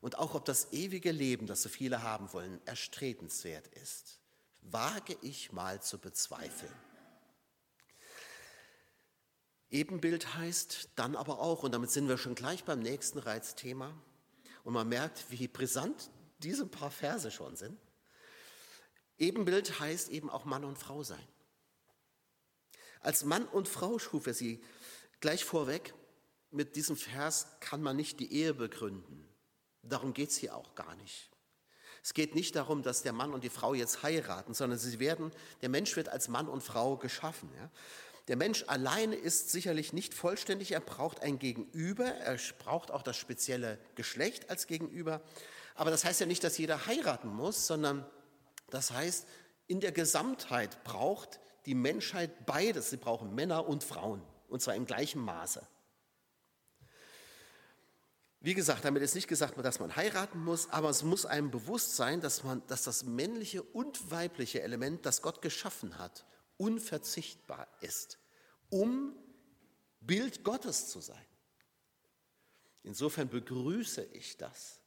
Und 0.00 0.18
auch 0.18 0.34
ob 0.34 0.44
das 0.44 0.72
ewige 0.72 1.10
Leben, 1.10 1.46
das 1.46 1.62
so 1.62 1.68
viele 1.68 2.02
haben 2.02 2.32
wollen, 2.32 2.60
erstrebenswert 2.66 3.66
ist, 3.68 4.20
wage 4.60 5.16
ich 5.22 5.52
mal 5.52 5.82
zu 5.82 5.98
bezweifeln. 5.98 6.72
Ebenbild 9.70 10.34
heißt 10.34 10.90
dann 10.96 11.16
aber 11.16 11.40
auch, 11.40 11.62
und 11.62 11.72
damit 11.72 11.90
sind 11.90 12.08
wir 12.08 12.18
schon 12.18 12.34
gleich 12.34 12.64
beim 12.64 12.80
nächsten 12.80 13.18
Reizthema, 13.18 13.94
und 14.64 14.74
man 14.74 14.88
merkt, 14.88 15.30
wie 15.30 15.48
brisant 15.48 16.10
diese 16.38 16.66
paar 16.66 16.90
Verse 16.90 17.30
schon 17.30 17.56
sind. 17.56 17.78
Ebenbild 19.22 19.78
heißt 19.78 20.10
eben 20.10 20.28
auch 20.28 20.44
Mann 20.44 20.64
und 20.64 20.78
Frau 20.78 21.02
sein. 21.02 21.26
Als 23.00 23.24
Mann 23.24 23.46
und 23.46 23.68
Frau 23.68 23.98
schuf 23.98 24.26
er 24.26 24.34
sie 24.34 24.62
gleich 25.20 25.44
vorweg. 25.44 25.94
Mit 26.50 26.76
diesem 26.76 26.96
Vers 26.96 27.46
kann 27.60 27.82
man 27.82 27.96
nicht 27.96 28.20
die 28.20 28.32
Ehe 28.32 28.52
begründen. 28.52 29.26
Darum 29.82 30.12
geht 30.12 30.30
es 30.30 30.36
hier 30.36 30.54
auch 30.56 30.74
gar 30.74 30.94
nicht. 30.96 31.30
Es 32.02 32.14
geht 32.14 32.34
nicht 32.34 32.56
darum, 32.56 32.82
dass 32.82 33.02
der 33.02 33.12
Mann 33.12 33.32
und 33.32 33.44
die 33.44 33.48
Frau 33.48 33.74
jetzt 33.74 34.02
heiraten, 34.02 34.54
sondern 34.54 34.78
sie 34.78 34.98
werden, 34.98 35.30
der 35.62 35.68
Mensch 35.68 35.94
wird 35.94 36.08
als 36.08 36.28
Mann 36.28 36.48
und 36.48 36.62
Frau 36.62 36.96
geschaffen. 36.96 37.48
Ja? 37.56 37.70
Der 38.28 38.36
Mensch 38.36 38.64
alleine 38.66 39.14
ist 39.14 39.50
sicherlich 39.50 39.92
nicht 39.92 40.14
vollständig. 40.14 40.72
Er 40.72 40.80
braucht 40.80 41.20
ein 41.20 41.38
Gegenüber. 41.38 42.06
Er 42.06 42.38
braucht 42.58 42.90
auch 42.90 43.02
das 43.02 43.16
spezielle 43.16 43.78
Geschlecht 43.94 44.50
als 44.50 44.66
Gegenüber. 44.66 45.22
Aber 45.74 45.90
das 45.90 46.04
heißt 46.04 46.20
ja 46.20 46.26
nicht, 46.26 46.44
dass 46.44 46.58
jeder 46.58 46.86
heiraten 46.86 47.28
muss, 47.28 47.66
sondern 47.66 48.04
das 48.72 48.90
heißt, 48.90 49.26
in 49.66 49.80
der 49.80 49.92
Gesamtheit 49.92 50.82
braucht 50.84 51.40
die 51.66 51.74
Menschheit 51.74 52.46
beides. 52.46 52.90
Sie 52.90 52.96
brauchen 52.96 53.34
Männer 53.34 53.68
und 53.68 53.84
Frauen, 53.84 54.22
und 54.48 54.62
zwar 54.62 54.74
im 54.74 54.86
gleichen 54.86 55.20
Maße. 55.20 55.66
Wie 58.40 58.54
gesagt, 58.54 58.84
damit 58.84 59.02
ist 59.02 59.14
nicht 59.14 59.28
gesagt, 59.28 59.62
dass 59.64 59.78
man 59.78 59.94
heiraten 59.94 60.42
muss, 60.42 60.68
aber 60.70 60.90
es 60.90 61.04
muss 61.04 61.26
einem 61.26 61.50
bewusst 61.50 61.94
sein, 61.96 62.20
dass, 62.20 62.42
man, 62.42 62.66
dass 62.66 62.82
das 62.82 63.04
männliche 63.04 63.62
und 63.62 64.10
weibliche 64.10 64.62
Element, 64.62 65.06
das 65.06 65.22
Gott 65.22 65.42
geschaffen 65.42 65.98
hat, 65.98 66.24
unverzichtbar 66.56 67.68
ist, 67.80 68.18
um 68.68 69.14
Bild 70.00 70.42
Gottes 70.42 70.88
zu 70.88 71.00
sein. 71.00 71.24
Insofern 72.82 73.28
begrüße 73.28 74.02
ich 74.12 74.38
das, 74.38 74.81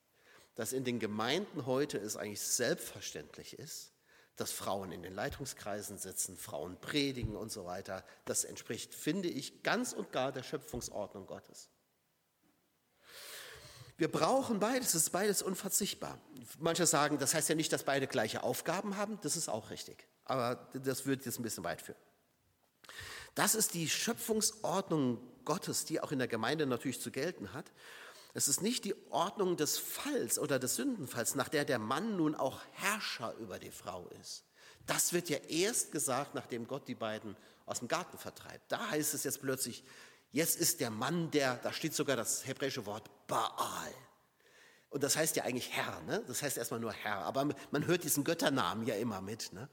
dass 0.55 0.73
in 0.73 0.83
den 0.83 0.99
Gemeinden 0.99 1.65
heute 1.65 1.97
es 1.97 2.17
eigentlich 2.17 2.41
selbstverständlich 2.41 3.59
ist, 3.59 3.91
dass 4.35 4.51
Frauen 4.51 4.91
in 4.91 5.03
den 5.03 5.13
Leitungskreisen 5.13 5.97
sitzen, 5.97 6.35
Frauen 6.35 6.79
predigen 6.79 7.35
und 7.35 7.51
so 7.51 7.65
weiter. 7.65 8.03
Das 8.25 8.43
entspricht, 8.43 8.93
finde 8.93 9.29
ich, 9.29 9.63
ganz 9.63 9.93
und 9.93 10.11
gar 10.11 10.31
der 10.31 10.43
Schöpfungsordnung 10.43 11.25
Gottes. 11.25 11.69
Wir 13.97 14.11
brauchen 14.11 14.59
beides, 14.59 14.89
es 14.89 15.03
ist 15.03 15.09
beides 15.11 15.41
unverzichtbar. 15.41 16.19
Manche 16.59 16.85
sagen, 16.85 17.17
das 17.17 17.33
heißt 17.33 17.47
ja 17.47 17.55
nicht, 17.55 17.71
dass 17.71 17.83
beide 17.83 18.07
gleiche 18.07 18.43
Aufgaben 18.43 18.97
haben, 18.97 19.19
das 19.21 19.37
ist 19.37 19.47
auch 19.47 19.69
richtig. 19.69 20.05
Aber 20.25 20.69
das 20.73 21.05
wird 21.05 21.25
jetzt 21.25 21.39
ein 21.39 21.43
bisschen 21.43 21.63
weit 21.63 21.81
führen. 21.81 21.97
Das 23.35 23.55
ist 23.55 23.73
die 23.73 23.87
Schöpfungsordnung 23.89 25.19
Gottes, 25.45 25.85
die 25.85 26.01
auch 26.01 26.11
in 26.11 26.19
der 26.19 26.27
Gemeinde 26.27 26.65
natürlich 26.65 26.99
zu 26.99 27.11
gelten 27.11 27.53
hat. 27.53 27.71
Es 28.35 28.49
ist 28.49 28.61
nicht 28.61 28.83
die 28.83 28.93
Ordnung 29.11 29.55
des 29.55 29.77
Falls 29.77 30.37
oder 30.37 30.59
des 30.59 30.75
Sündenfalls, 30.75 31.35
nach 31.35 31.47
der 31.47 31.63
der 31.63 31.79
Mann 31.79 32.17
nun 32.17 32.35
auch 32.35 32.59
Herrscher 32.73 33.33
über 33.35 33.59
die 33.59 33.71
Frau 33.71 34.09
ist. 34.21 34.43
Das 34.85 35.13
wird 35.13 35.29
ja 35.29 35.37
erst 35.37 35.93
gesagt, 35.93 36.35
nachdem 36.35 36.67
Gott 36.67 36.85
die 36.89 36.95
beiden 36.95 37.37
aus 37.65 37.79
dem 37.79 37.87
Garten 37.87 38.17
vertreibt. 38.17 38.69
Da 38.69 38.89
heißt 38.91 39.13
es 39.13 39.23
jetzt 39.23 39.41
plötzlich, 39.41 39.85
jetzt 40.33 40.59
ist 40.59 40.81
der 40.81 40.89
Mann 40.89 41.31
der, 41.31 41.55
da 41.63 41.71
steht 41.71 41.95
sogar 41.95 42.17
das 42.17 42.45
hebräische 42.45 42.85
Wort 42.85 43.09
Baal. 43.25 43.93
Und 44.89 45.01
das 45.01 45.15
heißt 45.15 45.37
ja 45.37 45.45
eigentlich 45.45 45.71
Herr, 45.71 46.01
ne? 46.01 46.21
das 46.27 46.41
heißt 46.41 46.57
erstmal 46.57 46.81
nur 46.81 46.91
Herr, 46.91 47.19
aber 47.19 47.55
man 47.71 47.87
hört 47.87 48.03
diesen 48.03 48.25
Götternamen 48.25 48.85
ja 48.85 48.95
immer 48.95 49.21
mit. 49.21 49.53
Ne? 49.53 49.69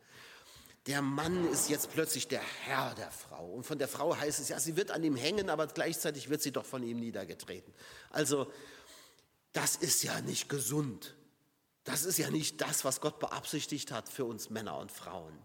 Der 0.87 1.01
Mann 1.01 1.49
ist 1.49 1.69
jetzt 1.69 1.93
plötzlich 1.93 2.27
der 2.27 2.41
Herr 2.41 2.95
der 2.97 3.11
Frau. 3.11 3.47
Und 3.53 3.65
von 3.65 3.79
der 3.79 3.87
Frau 3.87 4.17
heißt 4.17 4.41
es 4.41 4.49
ja, 4.49 4.59
sie 4.59 4.77
wird 4.77 4.91
an 4.91 5.05
ihm 5.05 5.15
hängen, 5.15 5.49
aber 5.49 5.69
gleichzeitig 5.69 6.29
wird 6.29 6.43
sie 6.43 6.51
doch 6.51 6.67
von 6.67 6.83
ihm 6.83 6.99
niedergetreten. 6.99 7.73
Also, 8.11 8.51
das 9.53 9.77
ist 9.77 10.03
ja 10.03 10.21
nicht 10.23 10.49
gesund. 10.49 11.15
Das 11.85 12.05
ist 12.05 12.19
ja 12.19 12.31
nicht 12.31 12.61
das, 12.61 12.85
was 12.85 13.01
Gott 13.01 13.21
beabsichtigt 13.21 13.93
hat 13.93 14.09
für 14.09 14.25
uns 14.25 14.51
Männer 14.51 14.79
und 14.79 14.91
Frauen. 14.91 15.37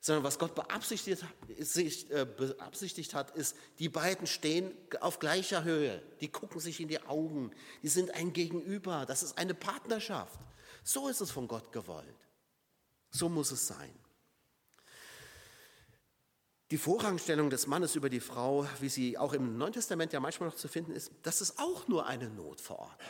Sondern 0.00 0.24
was 0.24 0.38
Gott 0.38 0.54
beabsichtigt, 0.54 1.24
äh, 1.56 2.26
beabsichtigt 2.26 3.14
hat, 3.14 3.30
ist, 3.36 3.56
die 3.78 3.88
beiden 3.88 4.26
stehen 4.26 4.72
auf 5.00 5.18
gleicher 5.18 5.64
Höhe. 5.64 6.02
Die 6.20 6.28
gucken 6.28 6.60
sich 6.60 6.80
in 6.80 6.88
die 6.88 7.00
Augen. 7.02 7.50
Die 7.82 7.88
sind 7.88 8.10
ein 8.12 8.32
Gegenüber. 8.32 9.04
Das 9.06 9.22
ist 9.22 9.36
eine 9.36 9.54
Partnerschaft. 9.54 10.38
So 10.84 11.08
ist 11.08 11.22
es 11.22 11.30
von 11.30 11.48
Gott 11.48 11.72
gewollt. 11.72 12.28
So 13.10 13.30
muss 13.30 13.50
es 13.50 13.66
sein. 13.66 13.94
Die 16.70 16.78
Vorrangstellung 16.78 17.50
des 17.50 17.66
Mannes 17.66 17.94
über 17.94 18.08
die 18.08 18.20
Frau, 18.20 18.66
wie 18.80 18.88
sie 18.88 19.18
auch 19.18 19.32
im 19.34 19.58
Neuen 19.58 19.74
Testament 19.74 20.12
ja 20.12 20.20
manchmal 20.20 20.48
noch 20.48 20.56
zu 20.56 20.68
finden 20.68 20.92
ist, 20.92 21.12
das 21.22 21.40
ist 21.40 21.58
auch 21.58 21.88
nur 21.88 22.06
eine 22.06 22.30
Notverordnung. 22.30 23.08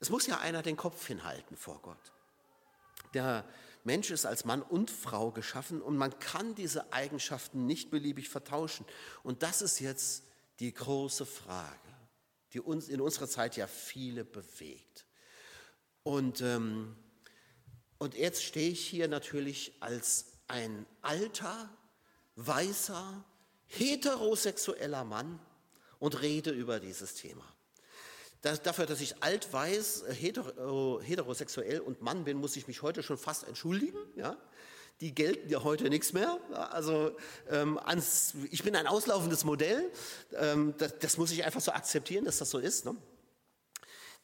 Es 0.00 0.10
muss 0.10 0.26
ja 0.26 0.38
einer 0.38 0.62
den 0.62 0.76
Kopf 0.76 1.06
hinhalten 1.06 1.56
vor 1.56 1.80
Gott. 1.80 2.12
Der 3.14 3.44
Mensch 3.84 4.10
ist 4.10 4.26
als 4.26 4.44
Mann 4.44 4.60
und 4.60 4.90
Frau 4.90 5.30
geschaffen 5.30 5.80
und 5.80 5.96
man 5.96 6.18
kann 6.18 6.54
diese 6.54 6.92
Eigenschaften 6.92 7.64
nicht 7.64 7.90
beliebig 7.90 8.28
vertauschen. 8.28 8.84
Und 9.22 9.42
das 9.42 9.62
ist 9.62 9.78
jetzt 9.78 10.24
die 10.58 10.74
große 10.74 11.26
Frage, 11.26 11.78
die 12.52 12.60
uns 12.60 12.88
in 12.88 13.00
unserer 13.00 13.28
Zeit 13.28 13.56
ja 13.56 13.66
viele 13.66 14.24
bewegt. 14.24 15.06
Und, 16.02 16.40
ähm, 16.40 16.96
und 17.98 18.14
jetzt 18.14 18.42
stehe 18.42 18.70
ich 18.70 18.86
hier 18.86 19.08
natürlich 19.08 19.76
als 19.80 20.33
ein 20.54 20.86
alter, 21.02 21.68
weißer, 22.36 23.24
heterosexueller 23.66 25.02
Mann 25.02 25.40
und 25.98 26.22
rede 26.22 26.50
über 26.50 26.78
dieses 26.78 27.14
Thema. 27.14 27.44
Das, 28.40 28.62
dafür, 28.62 28.86
dass 28.86 29.00
ich 29.00 29.20
alt, 29.20 29.52
weiß, 29.52 30.04
hetero, 30.10 31.00
heterosexuell 31.02 31.80
und 31.80 32.02
Mann 32.02 32.22
bin, 32.24 32.36
muss 32.36 32.54
ich 32.56 32.68
mich 32.68 32.82
heute 32.82 33.02
schon 33.02 33.18
fast 33.18 33.48
entschuldigen. 33.48 33.98
Ja? 34.14 34.36
Die 35.00 35.12
gelten 35.12 35.48
ja 35.48 35.64
heute 35.64 35.90
nichts 35.90 36.12
mehr. 36.12 36.38
Also 36.70 37.16
ähm, 37.50 37.76
ans, 37.78 38.34
ich 38.52 38.62
bin 38.62 38.76
ein 38.76 38.86
auslaufendes 38.86 39.42
Modell. 39.42 39.90
Ähm, 40.34 40.74
das, 40.78 40.98
das, 41.00 41.16
muss 41.16 41.32
ich 41.32 41.44
einfach 41.44 41.62
so 41.62 41.72
akzeptieren, 41.72 42.26
dass 42.26 42.38
das 42.38 42.50
so 42.50 42.58
ist. 42.58 42.84
Ne? 42.84 42.94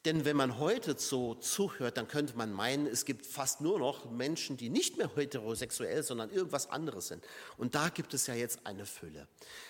Denn 0.05 0.25
wenn 0.25 0.35
man 0.35 0.57
heute 0.57 0.97
so 0.97 1.35
zuhört, 1.35 1.97
dann 1.97 2.07
könnte 2.07 2.35
man 2.35 2.51
meinen, 2.51 2.87
es 2.87 3.05
gibt 3.05 3.25
fast 3.25 3.61
nur 3.61 3.77
noch 3.77 4.09
Menschen, 4.09 4.57
die 4.57 4.69
nicht 4.69 4.97
mehr 4.97 5.11
heterosexuell, 5.15 6.01
sondern 6.01 6.31
irgendwas 6.31 6.69
anderes 6.71 7.07
sind. 7.07 7.23
Und 7.57 7.75
da 7.75 7.89
gibt 7.89 8.13
es 8.15 8.25
ja 8.25 8.33
jetzt 8.33 8.65
eine 8.65 8.85
Fülle. 8.87 9.27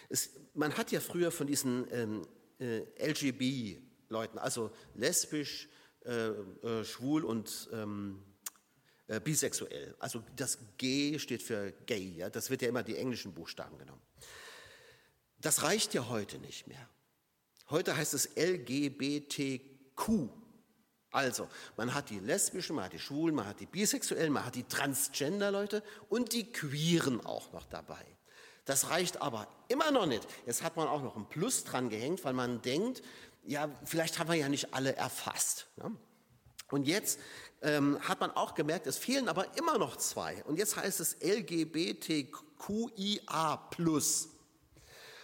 Es, 0.08 0.30
man 0.54 0.78
hat 0.78 0.92
ja 0.92 1.02
früher 1.02 1.32
von 1.32 1.48
diesen 1.48 1.86
ähm, 1.92 2.28
äh, 2.60 2.84
LGB-Leuten, 2.98 4.40
also 4.40 4.72
lesbisch, 4.96 5.68
äh, 6.06 6.30
äh, 6.30 6.86
schwul 6.86 7.26
und 7.26 7.70
ähm, 7.74 8.24
äh, 9.08 9.20
bisexuell. 9.20 9.94
Also 10.00 10.24
das 10.38 10.58
G 10.78 11.20
steht 11.20 11.44
für 11.44 11.74
gay, 11.86 12.14
ja? 12.16 12.30
das 12.30 12.50
wird 12.50 12.62
ja 12.62 12.70
immer 12.70 12.84
die 12.84 12.96
englischen 12.96 13.34
Buchstaben 13.34 13.78
genommen. 13.78 14.02
Das 15.40 15.64
reicht 15.64 15.94
ja 15.94 16.08
heute 16.08 16.38
nicht 16.38 16.68
mehr. 16.68 16.88
Heute 17.70 17.98
heißt 17.98 18.14
es 18.14 18.30
LGBTQ. 18.38 19.71
Q. 20.02 20.30
Also, 21.12 21.48
man 21.78 21.94
hat 21.94 22.10
die 22.10 22.18
lesbischen, 22.20 22.76
man 22.76 22.86
hat 22.86 22.94
die 22.94 23.00
schwulen, 23.00 23.36
man 23.36 23.46
hat 23.46 23.60
die 23.60 23.66
bisexuellen, 23.68 24.34
man 24.34 24.46
hat 24.46 24.56
die 24.56 24.64
Transgender-Leute 24.64 25.84
und 26.10 26.34
die 26.34 26.52
Queeren 26.52 27.24
auch 27.26 27.52
noch 27.54 27.66
dabei. 27.66 28.04
Das 28.66 28.90
reicht 28.90 29.22
aber 29.22 29.48
immer 29.68 29.92
noch 29.92 30.08
nicht. 30.08 30.28
Jetzt 30.46 30.64
hat 30.64 30.78
man 30.78 30.88
auch 30.88 31.04
noch 31.04 31.18
ein 31.18 31.28
Plus 31.28 31.66
dran 31.66 31.90
gehängt, 31.90 32.24
weil 32.24 32.34
man 32.34 32.62
denkt, 32.62 33.04
ja, 33.44 33.70
vielleicht 33.84 34.18
haben 34.18 34.30
wir 34.30 34.38
ja 34.38 34.50
nicht 34.50 34.74
alle 34.74 34.96
erfasst. 34.96 35.68
Ja? 35.78 35.92
Und 36.70 36.88
jetzt 36.88 37.20
ähm, 37.62 38.00
hat 38.02 38.22
man 38.22 38.32
auch 38.32 38.56
gemerkt, 38.56 38.88
es 38.88 38.98
fehlen 38.98 39.30
aber 39.30 39.58
immer 39.58 39.78
noch 39.78 39.98
zwei. 39.98 40.44
Und 40.46 40.58
jetzt 40.58 40.78
heißt 40.78 41.00
es 41.00 41.18
LGBTQIA+. 41.22 42.32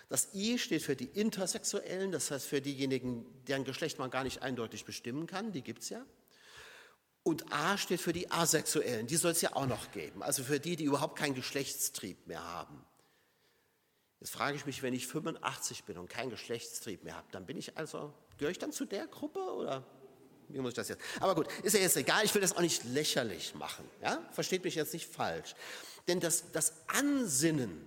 Das 0.09 0.33
I 0.33 0.57
steht 0.57 0.83
für 0.83 0.95
die 0.95 1.05
Intersexuellen, 1.05 2.11
das 2.11 2.31
heißt 2.31 2.45
für 2.45 2.61
diejenigen, 2.61 3.25
deren 3.45 3.65
Geschlecht 3.65 3.99
man 3.99 4.09
gar 4.09 4.23
nicht 4.23 4.41
eindeutig 4.41 4.85
bestimmen 4.85 5.27
kann, 5.27 5.51
die 5.51 5.61
gibt 5.61 5.83
es 5.83 5.89
ja. 5.89 6.05
Und 7.23 7.51
A 7.51 7.77
steht 7.77 7.99
für 7.99 8.13
die 8.13 8.31
Asexuellen, 8.31 9.05
die 9.07 9.17
soll 9.17 9.31
es 9.31 9.41
ja 9.41 9.53
auch 9.53 9.67
noch 9.67 9.91
geben, 9.91 10.23
also 10.23 10.43
für 10.43 10.61
die, 10.61 10.77
die 10.77 10.85
überhaupt 10.85 11.17
keinen 11.17 11.35
Geschlechtstrieb 11.35 12.25
mehr 12.25 12.41
haben. 12.41 12.85
Jetzt 14.21 14.31
frage 14.31 14.55
ich 14.55 14.65
mich, 14.65 14.81
wenn 14.81 14.93
ich 14.93 15.07
85 15.07 15.83
bin 15.83 15.97
und 15.97 16.09
keinen 16.09 16.29
Geschlechtstrieb 16.29 17.03
mehr 17.03 17.17
habe, 17.17 17.27
dann 17.31 17.45
bin 17.45 17.57
ich 17.57 17.77
also, 17.77 18.13
gehöre 18.37 18.51
ich 18.51 18.59
dann 18.59 18.71
zu 18.71 18.85
der 18.85 19.07
Gruppe 19.07 19.39
oder 19.39 19.85
wie 20.47 20.59
muss 20.59 20.69
ich 20.69 20.75
das 20.75 20.87
jetzt? 20.87 21.01
Aber 21.19 21.35
gut, 21.35 21.47
ist 21.63 21.73
ja 21.73 21.81
jetzt 21.81 21.97
egal, 21.97 22.23
ich 22.23 22.33
will 22.33 22.41
das 22.41 22.55
auch 22.55 22.61
nicht 22.61 22.85
lächerlich 22.85 23.53
machen, 23.55 23.83
ja? 24.01 24.25
Versteht 24.31 24.63
mich 24.63 24.75
jetzt 24.75 24.93
nicht 24.93 25.05
falsch. 25.05 25.53
Denn 26.07 26.21
das, 26.21 26.51
das 26.53 26.73
Ansinnen 26.87 27.85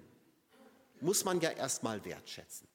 muss 1.02 1.24
man 1.24 1.40
ja 1.40 1.50
erstmal 1.50 2.04
wertschätzen. 2.04 2.68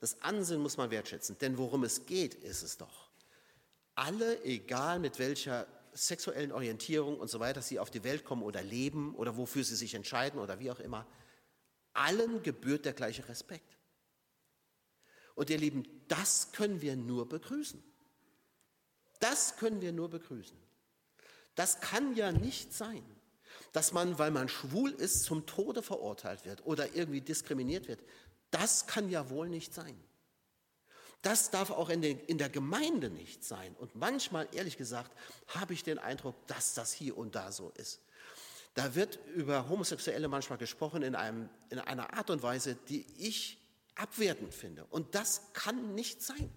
Das 0.00 0.20
Ansehen 0.20 0.60
muss 0.60 0.76
man 0.76 0.90
wertschätzen, 0.90 1.38
denn 1.38 1.56
worum 1.56 1.82
es 1.84 2.04
geht, 2.04 2.34
ist 2.34 2.62
es 2.62 2.76
doch. 2.76 3.08
Alle, 3.94 4.44
egal 4.44 4.98
mit 4.98 5.18
welcher 5.18 5.66
sexuellen 5.92 6.52
Orientierung 6.52 7.18
und 7.18 7.28
so 7.28 7.40
weiter 7.40 7.62
sie 7.62 7.78
auf 7.78 7.90
die 7.90 8.04
Welt 8.04 8.24
kommen 8.24 8.42
oder 8.42 8.62
leben 8.62 9.14
oder 9.14 9.36
wofür 9.36 9.64
sie 9.64 9.76
sich 9.76 9.94
entscheiden 9.94 10.40
oder 10.40 10.58
wie 10.58 10.70
auch 10.70 10.80
immer, 10.80 11.06
allen 11.94 12.42
gebührt 12.42 12.84
der 12.84 12.92
gleiche 12.92 13.26
Respekt. 13.28 13.78
Und 15.36 15.50
ihr 15.50 15.58
Lieben, 15.58 15.84
das 16.08 16.52
können 16.52 16.82
wir 16.82 16.96
nur 16.96 17.28
begrüßen. 17.28 17.82
Das 19.20 19.56
können 19.56 19.80
wir 19.80 19.92
nur 19.92 20.10
begrüßen. 20.10 20.58
Das 21.54 21.80
kann 21.80 22.14
ja 22.14 22.32
nicht 22.32 22.74
sein, 22.74 23.04
dass 23.74 23.92
man, 23.92 24.18
weil 24.20 24.30
man 24.30 24.48
schwul 24.48 24.92
ist, 24.92 25.24
zum 25.24 25.46
Tode 25.46 25.82
verurteilt 25.82 26.46
wird 26.46 26.64
oder 26.64 26.94
irgendwie 26.94 27.20
diskriminiert 27.20 27.88
wird. 27.88 28.00
Das 28.52 28.86
kann 28.86 29.10
ja 29.10 29.28
wohl 29.30 29.48
nicht 29.48 29.74
sein. 29.74 30.00
Das 31.22 31.50
darf 31.50 31.70
auch 31.70 31.88
in, 31.88 32.00
den, 32.00 32.20
in 32.20 32.38
der 32.38 32.50
Gemeinde 32.50 33.10
nicht 33.10 33.42
sein. 33.42 33.74
Und 33.80 33.96
manchmal, 33.96 34.46
ehrlich 34.52 34.76
gesagt, 34.76 35.10
habe 35.48 35.74
ich 35.74 35.82
den 35.82 35.98
Eindruck, 35.98 36.36
dass 36.46 36.74
das 36.74 36.92
hier 36.92 37.18
und 37.18 37.34
da 37.34 37.50
so 37.50 37.72
ist. 37.76 38.00
Da 38.74 38.94
wird 38.94 39.18
über 39.34 39.68
Homosexuelle 39.68 40.28
manchmal 40.28 40.58
gesprochen 40.58 41.02
in, 41.02 41.16
einem, 41.16 41.48
in 41.70 41.80
einer 41.80 42.14
Art 42.14 42.30
und 42.30 42.44
Weise, 42.44 42.76
die 42.88 43.04
ich 43.18 43.58
abwertend 43.96 44.54
finde. 44.54 44.84
Und 44.84 45.16
das 45.16 45.52
kann 45.52 45.96
nicht 45.96 46.22
sein. 46.22 46.48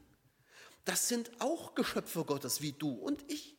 Das 0.86 1.08
sind 1.08 1.32
auch 1.40 1.74
Geschöpfe 1.74 2.26
Gottes 2.26 2.62
wie 2.62 2.74
du 2.74 2.92
und 2.92 3.26
ich. 3.32 3.57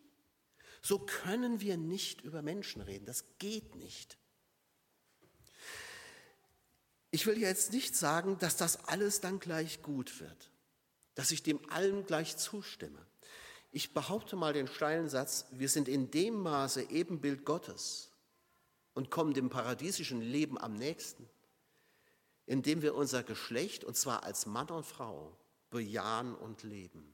So 0.82 0.98
können 0.98 1.60
wir 1.60 1.76
nicht 1.76 2.22
über 2.22 2.42
Menschen 2.42 2.82
reden. 2.82 3.06
Das 3.06 3.24
geht 3.38 3.74
nicht. 3.76 4.16
Ich 7.10 7.26
will 7.26 7.38
jetzt 7.38 7.72
nicht 7.72 7.96
sagen, 7.96 8.38
dass 8.38 8.56
das 8.56 8.84
alles 8.84 9.20
dann 9.20 9.38
gleich 9.40 9.82
gut 9.82 10.20
wird 10.20 10.50
dass 11.18 11.32
ich 11.32 11.42
dem 11.42 11.58
allen 11.70 12.06
gleich 12.06 12.36
zustimme. 12.36 13.04
Ich 13.72 13.92
behaupte 13.92 14.36
mal 14.36 14.52
den 14.52 14.68
steilen 14.68 15.08
Satz, 15.08 15.46
wir 15.50 15.68
sind 15.68 15.88
in 15.88 16.12
dem 16.12 16.34
Maße 16.34 16.90
Ebenbild 16.92 17.44
Gottes 17.44 18.12
und 18.94 19.10
kommen 19.10 19.34
dem 19.34 19.50
paradiesischen 19.50 20.20
Leben 20.20 20.56
am 20.56 20.74
nächsten, 20.74 21.28
indem 22.46 22.82
wir 22.82 22.94
unser 22.94 23.24
Geschlecht, 23.24 23.82
und 23.82 23.96
zwar 23.96 24.22
als 24.22 24.46
Mann 24.46 24.68
und 24.68 24.86
Frau, 24.86 25.36
bejahen 25.70 26.36
und 26.36 26.62
leben. 26.62 27.12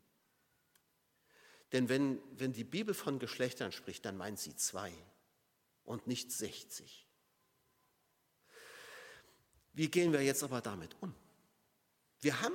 Denn 1.74 1.88
wenn, 1.88 2.20
wenn 2.38 2.52
die 2.52 2.62
Bibel 2.62 2.94
von 2.94 3.18
Geschlechtern 3.18 3.72
spricht, 3.72 4.04
dann 4.04 4.16
meint 4.16 4.38
sie 4.38 4.54
zwei 4.54 4.92
und 5.84 6.06
nicht 6.06 6.30
60. 6.30 7.04
Wie 9.72 9.88
gehen 9.88 10.12
wir 10.12 10.22
jetzt 10.22 10.44
aber 10.44 10.60
damit 10.60 10.94
um? 11.00 11.12
Wir 12.20 12.40
haben 12.40 12.54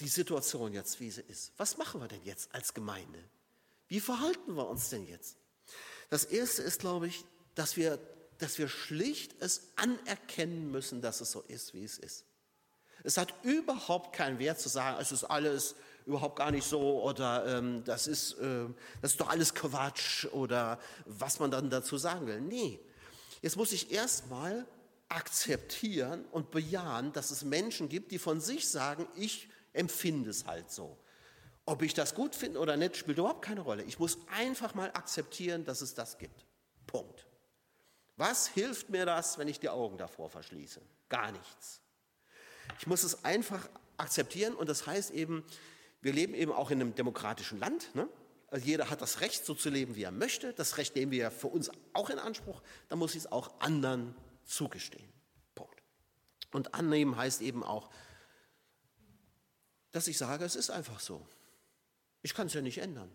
die 0.00 0.08
Situation 0.08 0.74
jetzt, 0.74 1.00
wie 1.00 1.10
sie 1.10 1.22
ist. 1.22 1.52
Was 1.56 1.78
machen 1.78 2.02
wir 2.02 2.08
denn 2.08 2.22
jetzt 2.24 2.54
als 2.54 2.74
Gemeinde? 2.74 3.24
Wie 3.88 4.00
verhalten 4.00 4.54
wir 4.54 4.68
uns 4.68 4.90
denn 4.90 5.06
jetzt? 5.06 5.38
Das 6.10 6.24
Erste 6.24 6.60
ist, 6.60 6.80
glaube 6.80 7.06
ich, 7.06 7.24
dass 7.54 7.78
wir, 7.78 7.98
dass 8.36 8.58
wir 8.58 8.68
schlicht 8.68 9.34
es 9.40 9.72
anerkennen 9.76 10.70
müssen, 10.70 11.00
dass 11.00 11.22
es 11.22 11.30
so 11.30 11.40
ist, 11.40 11.72
wie 11.72 11.84
es 11.84 11.96
ist. 11.96 12.26
Es 13.02 13.16
hat 13.16 13.32
überhaupt 13.44 14.14
keinen 14.14 14.38
Wert 14.38 14.60
zu 14.60 14.68
sagen, 14.68 15.00
es 15.00 15.10
ist 15.10 15.24
alles 15.24 15.74
überhaupt 16.06 16.36
gar 16.36 16.50
nicht 16.50 16.64
so 16.64 17.02
oder 17.02 17.46
ähm, 17.46 17.84
das, 17.84 18.06
ist, 18.06 18.32
äh, 18.34 18.66
das 19.00 19.12
ist 19.12 19.20
doch 19.20 19.28
alles 19.28 19.54
Quatsch 19.54 20.26
oder 20.26 20.78
was 21.04 21.38
man 21.38 21.50
dann 21.50 21.70
dazu 21.70 21.96
sagen 21.96 22.26
will. 22.26 22.40
Nee, 22.40 22.80
jetzt 23.40 23.56
muss 23.56 23.72
ich 23.72 23.90
erstmal 23.90 24.66
akzeptieren 25.08 26.24
und 26.32 26.50
bejahen, 26.50 27.12
dass 27.12 27.30
es 27.30 27.44
Menschen 27.44 27.88
gibt, 27.88 28.12
die 28.12 28.18
von 28.18 28.40
sich 28.40 28.68
sagen, 28.68 29.06
ich 29.14 29.48
empfinde 29.72 30.30
es 30.30 30.46
halt 30.46 30.70
so. 30.70 30.98
Ob 31.64 31.82
ich 31.82 31.94
das 31.94 32.14
gut 32.14 32.34
finde 32.34 32.58
oder 32.58 32.76
nicht, 32.76 32.96
spielt 32.96 33.18
überhaupt 33.18 33.42
keine 33.42 33.60
Rolle. 33.60 33.84
Ich 33.84 33.98
muss 33.98 34.18
einfach 34.36 34.74
mal 34.74 34.90
akzeptieren, 34.94 35.64
dass 35.64 35.80
es 35.80 35.94
das 35.94 36.18
gibt. 36.18 36.44
Punkt. 36.86 37.26
Was 38.16 38.48
hilft 38.48 38.90
mir 38.90 39.06
das, 39.06 39.38
wenn 39.38 39.48
ich 39.48 39.60
die 39.60 39.68
Augen 39.68 39.96
davor 39.96 40.28
verschließe? 40.28 40.80
Gar 41.08 41.32
nichts. 41.32 41.80
Ich 42.78 42.86
muss 42.86 43.02
es 43.02 43.24
einfach 43.24 43.68
akzeptieren 43.96 44.54
und 44.54 44.68
das 44.68 44.86
heißt 44.86 45.12
eben, 45.12 45.44
wir 46.02 46.12
leben 46.12 46.34
eben 46.34 46.52
auch 46.52 46.70
in 46.70 46.80
einem 46.80 46.94
demokratischen 46.94 47.58
Land. 47.58 47.94
Ne? 47.94 48.08
Also 48.48 48.66
jeder 48.66 48.90
hat 48.90 49.00
das 49.00 49.20
Recht, 49.20 49.46
so 49.46 49.54
zu 49.54 49.70
leben, 49.70 49.94
wie 49.96 50.02
er 50.02 50.10
möchte. 50.10 50.52
Das 50.52 50.76
Recht 50.76 50.94
nehmen 50.96 51.12
wir 51.12 51.30
für 51.30 51.46
uns 51.46 51.70
auch 51.94 52.10
in 52.10 52.18
Anspruch. 52.18 52.60
Da 52.88 52.96
muss 52.96 53.12
ich 53.12 53.20
es 53.20 53.32
auch 53.32 53.60
anderen 53.60 54.14
zugestehen. 54.44 55.10
Punkt. 55.54 55.80
Und 56.50 56.74
annehmen 56.74 57.16
heißt 57.16 57.40
eben 57.40 57.62
auch, 57.62 57.88
dass 59.92 60.08
ich 60.08 60.18
sage, 60.18 60.44
es 60.44 60.56
ist 60.56 60.70
einfach 60.70 61.00
so. 61.00 61.26
Ich 62.20 62.34
kann 62.34 62.48
es 62.48 62.54
ja 62.54 62.62
nicht 62.62 62.78
ändern. 62.78 63.10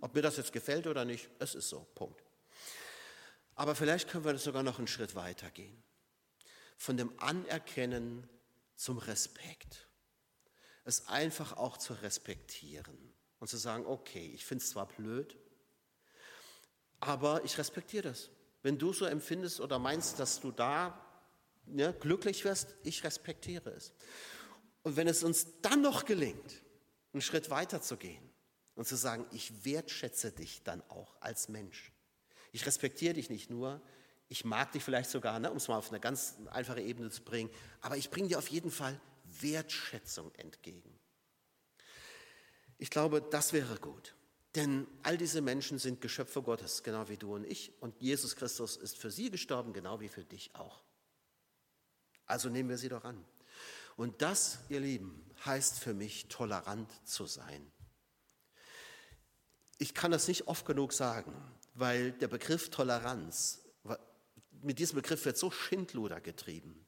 Ob 0.00 0.14
mir 0.14 0.22
das 0.22 0.38
jetzt 0.38 0.52
gefällt 0.52 0.86
oder 0.86 1.04
nicht, 1.04 1.28
es 1.38 1.54
ist 1.54 1.68
so. 1.68 1.86
Punkt. 1.94 2.22
Aber 3.54 3.74
vielleicht 3.74 4.08
können 4.08 4.24
wir 4.24 4.32
das 4.32 4.44
sogar 4.44 4.62
noch 4.62 4.78
einen 4.78 4.88
Schritt 4.88 5.14
weiter 5.14 5.50
gehen. 5.50 5.82
Von 6.78 6.96
dem 6.96 7.12
Anerkennen 7.20 8.28
zum 8.76 8.98
Respekt. 8.98 9.88
Es 10.84 11.08
einfach 11.08 11.56
auch 11.56 11.76
zu 11.76 11.94
respektieren 11.94 13.14
und 13.38 13.48
zu 13.48 13.56
sagen, 13.56 13.86
okay, 13.86 14.30
ich 14.34 14.44
finde 14.44 14.62
es 14.62 14.70
zwar 14.70 14.86
blöd, 14.86 15.36
aber 17.00 17.44
ich 17.44 17.58
respektiere 17.58 18.10
das. 18.10 18.30
Wenn 18.62 18.78
du 18.78 18.92
so 18.92 19.04
empfindest 19.04 19.60
oder 19.60 19.78
meinst, 19.78 20.18
dass 20.20 20.40
du 20.40 20.52
da 20.52 21.04
ja, 21.66 21.92
glücklich 21.92 22.44
wirst, 22.44 22.74
ich 22.84 23.02
respektiere 23.04 23.70
es. 23.70 23.92
Und 24.82 24.96
wenn 24.96 25.08
es 25.08 25.22
uns 25.22 25.60
dann 25.60 25.82
noch 25.82 26.04
gelingt, 26.04 26.62
einen 27.12 27.22
Schritt 27.22 27.50
weiter 27.50 27.82
zu 27.82 27.96
gehen 27.96 28.30
und 28.74 28.86
zu 28.86 28.96
sagen, 28.96 29.26
ich 29.32 29.64
wertschätze 29.64 30.32
dich 30.32 30.62
dann 30.62 30.82
auch 30.88 31.16
als 31.20 31.48
Mensch. 31.48 31.92
Ich 32.52 32.66
respektiere 32.66 33.14
dich 33.14 33.30
nicht 33.30 33.50
nur, 33.50 33.80
ich 34.28 34.44
mag 34.44 34.72
dich 34.72 34.82
vielleicht 34.82 35.10
sogar, 35.10 35.38
ne, 35.38 35.50
um 35.50 35.56
es 35.56 35.68
mal 35.68 35.76
auf 35.76 35.90
eine 35.90 36.00
ganz 36.00 36.36
einfache 36.50 36.80
Ebene 36.80 37.10
zu 37.10 37.22
bringen, 37.22 37.50
aber 37.80 37.96
ich 37.96 38.10
bringe 38.10 38.28
dir 38.28 38.38
auf 38.38 38.48
jeden 38.48 38.70
Fall 38.70 39.00
Wertschätzung 39.40 40.34
entgegen. 40.34 40.98
Ich 42.78 42.90
glaube, 42.90 43.22
das 43.22 43.52
wäre 43.52 43.78
gut. 43.78 44.14
Denn 44.54 44.86
all 45.02 45.16
diese 45.16 45.40
Menschen 45.40 45.78
sind 45.78 46.00
Geschöpfe 46.00 46.42
Gottes, 46.42 46.82
genau 46.82 47.08
wie 47.08 47.16
du 47.16 47.34
und 47.34 47.44
ich. 47.44 47.72
Und 47.80 48.00
Jesus 48.02 48.36
Christus 48.36 48.76
ist 48.76 48.98
für 48.98 49.10
sie 49.10 49.30
gestorben, 49.30 49.72
genau 49.72 50.00
wie 50.00 50.08
für 50.08 50.24
dich 50.24 50.54
auch. 50.54 50.82
Also 52.26 52.48
nehmen 52.48 52.68
wir 52.68 52.78
sie 52.78 52.88
doch 52.88 53.04
an. 53.04 53.24
Und 53.96 54.20
das, 54.20 54.58
ihr 54.68 54.80
Lieben, 54.80 55.24
heißt 55.44 55.78
für 55.78 55.94
mich, 55.94 56.28
tolerant 56.28 56.90
zu 57.06 57.26
sein. 57.26 57.70
Ich 59.78 59.94
kann 59.94 60.10
das 60.10 60.28
nicht 60.28 60.46
oft 60.48 60.66
genug 60.66 60.92
sagen, 60.92 61.34
weil 61.74 62.12
der 62.12 62.28
Begriff 62.28 62.70
Toleranz, 62.70 63.64
mit 64.62 64.78
diesem 64.78 64.96
Begriff 64.96 65.24
wird 65.24 65.36
so 65.36 65.50
Schindluder 65.50 66.20
getrieben. 66.20 66.81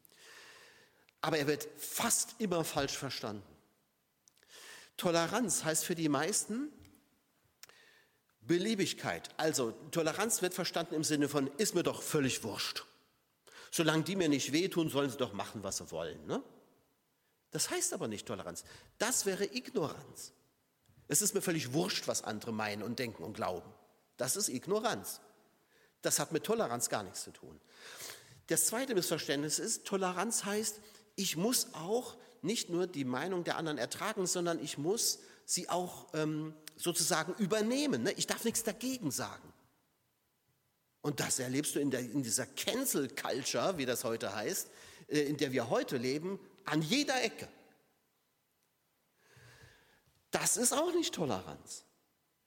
Aber 1.25 1.39
er 1.39 1.47
wird 1.47 1.67
fast 1.79 2.35
immer 2.39 2.65
falsch 2.65 2.99
verstanden. 2.99 3.47
Toleranz 4.99 5.65
heißt 5.65 5.83
für 5.83 5.95
die 5.95 6.11
meisten 6.11 6.71
Beliebigkeit. 8.43 9.31
Also 9.39 9.71
Toleranz 9.91 10.43
wird 10.43 10.53
verstanden 10.53 10.95
im 10.95 11.03
Sinne 11.03 11.31
von, 11.31 11.47
ist 11.57 11.75
mir 11.75 11.83
doch 11.83 12.03
völlig 12.03 12.45
wurscht. 12.45 12.85
Solange 13.71 14.03
die 14.03 14.17
mir 14.17 14.29
nicht 14.29 14.53
wehtun, 14.53 14.91
sollen 14.91 15.09
sie 15.09 15.17
doch 15.17 15.33
machen, 15.33 15.63
was 15.63 15.79
sie 15.79 15.91
wollen. 15.91 16.27
Ne? 16.27 16.43
Das 17.53 17.71
heißt 17.71 17.95
aber 17.95 18.07
nicht 18.07 18.27
Toleranz. 18.27 18.63
Das 18.99 19.25
wäre 19.25 19.47
Ignoranz. 19.47 20.35
Es 21.09 21.23
ist 21.23 21.33
mir 21.33 21.41
völlig 21.41 21.73
wurscht, 21.73 22.07
was 22.07 22.23
andere 22.23 22.53
meinen 22.53 22.83
und 22.83 22.99
denken 22.99 23.25
und 23.25 23.33
glauben. 23.33 23.73
Das 24.19 24.37
ist 24.37 24.51
Ignoranz. 24.51 25.23
Das 26.03 26.19
hat 26.19 26.33
mit 26.33 26.45
Toleranz 26.45 26.91
gar 26.91 27.03
nichts 27.03 27.23
zu 27.23 27.31
tun. 27.31 27.59
Das 28.49 28.67
zweite 28.67 28.95
Missverständnis 28.95 29.59
ist, 29.59 29.87
Toleranz 29.87 30.45
heißt, 30.45 30.83
ich 31.17 31.37
muss 31.37 31.75
auch 31.75 32.17
nicht 32.43 32.71
nur 32.71 32.87
die 32.87 33.05
Meinung 33.05 33.45
der 33.45 33.57
anderen 33.57 33.79
ertragen, 33.79 34.27
sondern 34.27 34.63
ich 34.63 34.79
muss 34.79 35.21
sie 35.45 35.69
auch 35.69 36.07
ähm, 36.15 36.55
sozusagen 36.77 37.35
übernehmen. 37.35 38.03
Ne? 38.03 38.13
Ich 38.13 38.27
darf 38.27 38.45
nichts 38.45 38.63
dagegen 38.63 39.11
sagen. 39.11 39.53
Und 41.01 41.21
das 41.21 41.39
erlebst 41.39 41.75
du 41.75 41.81
in, 41.81 41.91
der, 41.91 42.01
in 42.01 42.23
dieser 42.23 42.47
Cancel 42.47 43.09
Culture, 43.09 43.77
wie 43.77 43.87
das 43.87 44.05
heute 44.05 44.35
heißt, 44.35 44.71
äh, 45.09 45.21
in 45.21 45.37
der 45.37 45.53
wir 45.53 45.71
heute 45.71 45.97
leben, 45.97 46.39
an 46.65 46.83
jeder 46.83 47.23
Ecke. 47.23 47.49
Das 50.31 50.57
ist 50.57 50.73
auch 50.73 50.93
nicht 50.95 51.15
Toleranz. 51.15 51.85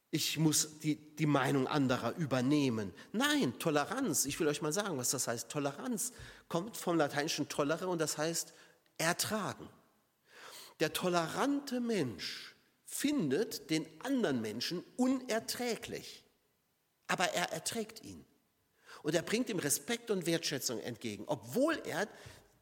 Ich 0.10 0.38
muss 0.38 0.80
die, 0.80 0.96
die 0.96 1.26
Meinung 1.26 1.68
anderer 1.68 2.16
übernehmen. 2.16 2.94
Nein, 3.12 3.60
Toleranz, 3.60 4.26
ich 4.26 4.40
will 4.40 4.48
euch 4.48 4.62
mal 4.62 4.74
sagen, 4.74 4.98
was 4.98 5.12
das 5.12 5.28
heißt. 5.28 5.50
Toleranz 5.50 6.14
kommt 6.50 6.78
vom 6.78 6.98
lateinischen 6.98 7.50
tollere 7.50 7.88
und 7.88 8.00
das 8.00 8.18
heißt 8.18 8.54
ertragen. 8.98 9.70
Der 10.80 10.94
tolerante 10.94 11.80
Mensch 11.80 12.56
findet 12.86 13.70
den 13.70 13.86
anderen 14.02 14.42
Menschen 14.42 14.84
unerträglich, 14.96 16.24
aber 17.08 17.26
er 17.34 17.52
erträgt 17.52 18.04
ihn. 18.04 18.26
Und 19.04 19.16
er 19.16 19.22
bringt 19.22 19.50
ihm 19.50 19.60
Respekt 19.60 20.12
und 20.12 20.26
Wertschätzung 20.26 20.80
entgegen, 20.80 21.24
obwohl 21.28 21.82
er 21.86 22.08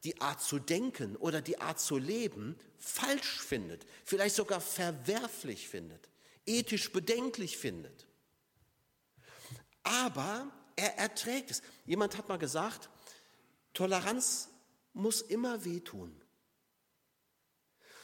die 0.04 0.20
Art 0.20 0.40
zu 0.42 0.58
denken 0.58 1.16
oder 1.16 1.40
die 1.40 1.60
Art 1.60 1.80
zu 1.80 1.98
leben 1.98 2.56
falsch 2.78 3.40
findet, 3.40 3.86
vielleicht 4.04 4.36
sogar 4.36 4.60
verwerflich 4.60 5.68
findet, 5.68 6.08
ethisch 6.44 6.92
bedenklich 6.92 7.56
findet. 7.56 8.06
Aber 9.82 10.52
er 10.76 10.98
erträgt 10.98 11.50
es. 11.50 11.62
Jemand 11.86 12.16
hat 12.16 12.28
mal 12.28 12.38
gesagt, 12.38 12.90
Toleranz 13.76 14.48
muss 14.94 15.20
immer 15.20 15.66
wehtun. 15.66 16.18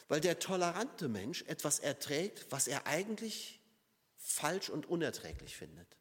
Weil 0.06 0.20
der 0.20 0.38
tolerante 0.38 1.08
Mensch 1.08 1.42
etwas 1.44 1.78
erträgt, 1.78 2.46
was 2.50 2.68
er 2.68 2.86
eigentlich 2.86 3.58
falsch 4.18 4.68
und 4.68 4.84
unerträglich 4.84 5.56
findet. 5.56 5.96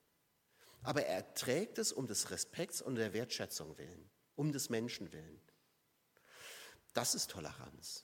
Aber 0.84 1.06
er 1.06 1.16
erträgt 1.16 1.78
es 1.78 1.94
um 1.94 2.06
des 2.06 2.32
Respekts 2.32 2.82
und 2.82 2.96
der 2.96 3.14
Wertschätzung 3.14 3.78
willen, 3.78 4.10
um 4.36 4.52
des 4.52 4.70
Menschen 4.70 5.14
willen. 5.14 5.42
Das 6.94 7.16
ist 7.16 7.32
Toleranz. 7.32 8.04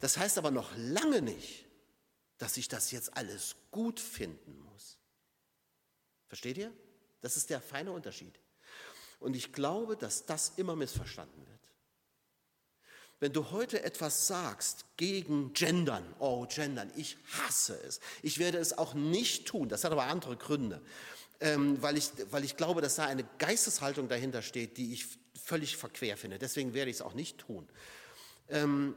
Das 0.00 0.18
heißt 0.18 0.38
aber 0.38 0.50
noch 0.50 0.76
lange 0.76 1.22
nicht, 1.22 1.66
dass 2.38 2.56
ich 2.56 2.66
das 2.66 2.90
jetzt 2.90 3.16
alles 3.16 3.54
gut 3.70 4.00
finden 4.00 4.58
muss. 4.58 4.98
Versteht 6.26 6.58
ihr? 6.58 6.72
Das 7.20 7.36
ist 7.36 7.48
der 7.48 7.60
feine 7.60 7.92
Unterschied. 7.92 8.39
Und 9.20 9.36
ich 9.36 9.52
glaube, 9.52 9.96
dass 9.96 10.26
das 10.26 10.54
immer 10.56 10.74
missverstanden 10.74 11.46
wird. 11.46 11.60
Wenn 13.20 13.34
du 13.34 13.50
heute 13.50 13.82
etwas 13.82 14.26
sagst 14.26 14.86
gegen 14.96 15.52
Gendern, 15.52 16.02
oh 16.18 16.46
Gendern, 16.48 16.90
ich 16.96 17.18
hasse 17.38 17.78
es. 17.86 18.00
Ich 18.22 18.38
werde 18.38 18.56
es 18.56 18.76
auch 18.76 18.94
nicht 18.94 19.46
tun. 19.46 19.68
Das 19.68 19.84
hat 19.84 19.92
aber 19.92 20.04
andere 20.04 20.38
Gründe, 20.38 20.80
ähm, 21.40 21.80
weil, 21.82 21.98
ich, 21.98 22.10
weil 22.30 22.44
ich 22.44 22.56
glaube, 22.56 22.80
dass 22.80 22.96
da 22.96 23.04
eine 23.04 23.24
Geisteshaltung 23.38 24.08
dahinter 24.08 24.40
steht, 24.40 24.78
die 24.78 24.94
ich 24.94 25.06
völlig 25.38 25.76
verquer 25.76 26.16
finde. 26.16 26.38
Deswegen 26.38 26.72
werde 26.72 26.90
ich 26.90 26.96
es 26.96 27.02
auch 27.02 27.12
nicht 27.12 27.36
tun. 27.38 27.68
Ähm, 28.48 28.94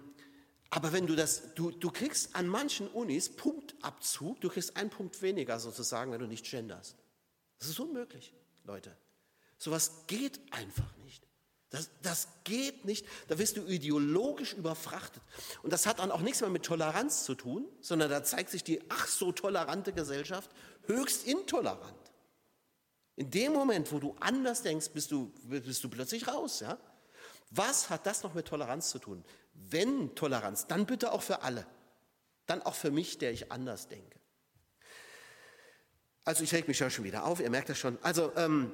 aber 0.69 0.93
wenn 0.93 1.05
du 1.05 1.15
das, 1.15 1.53
du, 1.53 1.71
du 1.71 1.91
kriegst 1.91 2.33
an 2.33 2.47
manchen 2.47 2.87
Unis 2.87 3.29
Punktabzug, 3.29 4.39
du 4.39 4.49
kriegst 4.49 4.77
einen 4.77 4.89
Punkt 4.89 5.21
weniger 5.21 5.59
sozusagen, 5.59 6.13
wenn 6.13 6.21
du 6.21 6.27
nicht 6.27 6.49
genderst. 6.49 6.95
Das 7.59 7.67
ist 7.67 7.79
unmöglich, 7.79 8.33
Leute. 8.63 8.95
Sowas 9.63 10.03
geht 10.07 10.41
einfach 10.51 10.93
nicht. 10.97 11.23
Das, 11.69 11.89
das 12.01 12.27
geht 12.43 12.83
nicht. 12.83 13.05
Da 13.29 13.39
wirst 13.39 13.55
du 13.55 13.65
ideologisch 13.65 14.51
überfrachtet. 14.51 15.23
Und 15.61 15.71
das 15.71 15.85
hat 15.85 15.99
dann 15.99 16.11
auch 16.11 16.19
nichts 16.19 16.41
mehr 16.41 16.49
mit 16.49 16.63
Toleranz 16.63 17.23
zu 17.23 17.33
tun, 17.33 17.65
sondern 17.79 18.09
da 18.09 18.25
zeigt 18.25 18.49
sich 18.49 18.65
die 18.65 18.81
ach 18.89 19.07
so 19.07 19.31
tolerante 19.31 19.93
Gesellschaft 19.93 20.51
höchst 20.85 21.25
intolerant. 21.25 22.11
In 23.15 23.31
dem 23.31 23.53
Moment, 23.53 23.89
wo 23.93 23.99
du 23.99 24.17
anders 24.19 24.63
denkst, 24.63 24.89
bist 24.89 25.11
du, 25.11 25.31
bist 25.45 25.81
du 25.81 25.89
plötzlich 25.89 26.27
raus. 26.27 26.59
Ja? 26.59 26.77
Was 27.49 27.89
hat 27.89 28.05
das 28.05 28.21
noch 28.23 28.33
mit 28.33 28.49
Toleranz 28.49 28.89
zu 28.89 28.99
tun? 28.99 29.23
Wenn 29.53 30.13
Toleranz, 30.13 30.67
dann 30.67 30.85
bitte 30.85 31.13
auch 31.13 31.21
für 31.21 31.41
alle. 31.41 31.65
Dann 32.47 32.61
auch 32.63 32.75
für 32.75 32.91
mich, 32.91 33.17
der 33.17 33.31
ich 33.31 33.49
anders 33.49 33.87
denke. 33.87 34.19
Also 36.25 36.43
ich 36.43 36.53
reg 36.53 36.67
mich 36.67 36.79
ja 36.79 36.89
schon 36.89 37.05
wieder 37.05 37.23
auf, 37.23 37.39
ihr 37.39 37.49
merkt 37.49 37.69
das 37.69 37.77
schon. 37.77 37.97
Also 38.01 38.33
ähm, 38.35 38.73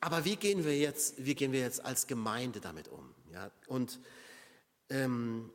aber 0.00 0.24
wie 0.24 0.36
gehen 0.36 0.64
wir 0.64 0.76
jetzt, 0.76 1.24
wie 1.24 1.34
gehen 1.34 1.52
wir 1.52 1.60
jetzt 1.60 1.84
als 1.84 2.06
Gemeinde 2.06 2.60
damit 2.60 2.88
um? 2.88 3.14
Ja? 3.32 3.50
Und 3.66 4.00
ähm, 4.90 5.50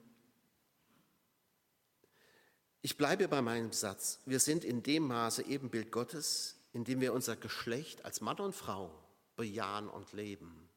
ich 2.82 2.98
bleibe 2.98 3.28
bei 3.28 3.42
meinem 3.42 3.72
Satz. 3.72 4.20
Wir 4.26 4.40
sind 4.40 4.66
in 4.66 4.84
dem 4.84 5.08
Maße 5.08 5.44
Ebenbild 5.44 5.92
Gottes, 5.92 6.58
in 6.74 6.84
dem 6.84 7.00
wir 7.00 7.14
unser 7.14 7.36
Geschlecht 7.36 8.04
als 8.04 8.20
Mann 8.20 8.40
und 8.40 8.54
Frau 8.54 8.92
bejahen 9.36 9.88
und 9.88 10.12
leben. 10.12 10.70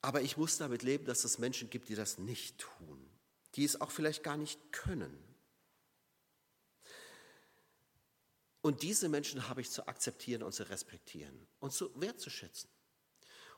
Aber 0.00 0.20
ich 0.20 0.36
muss 0.36 0.58
damit 0.58 0.82
leben, 0.82 1.06
dass 1.06 1.24
es 1.24 1.38
Menschen 1.38 1.70
gibt, 1.70 1.88
die 1.88 1.94
das 1.94 2.18
nicht 2.18 2.58
tun, 2.58 3.10
die 3.54 3.64
es 3.64 3.80
auch 3.80 3.90
vielleicht 3.90 4.22
gar 4.22 4.36
nicht 4.36 4.60
können. 4.70 5.33
Und 8.64 8.82
diese 8.82 9.10
Menschen 9.10 9.46
habe 9.50 9.60
ich 9.60 9.70
zu 9.70 9.86
akzeptieren 9.88 10.42
und 10.42 10.52
zu 10.52 10.66
respektieren 10.70 11.46
und 11.60 11.74
zu 11.74 11.90
wertzuschätzen. 12.00 12.70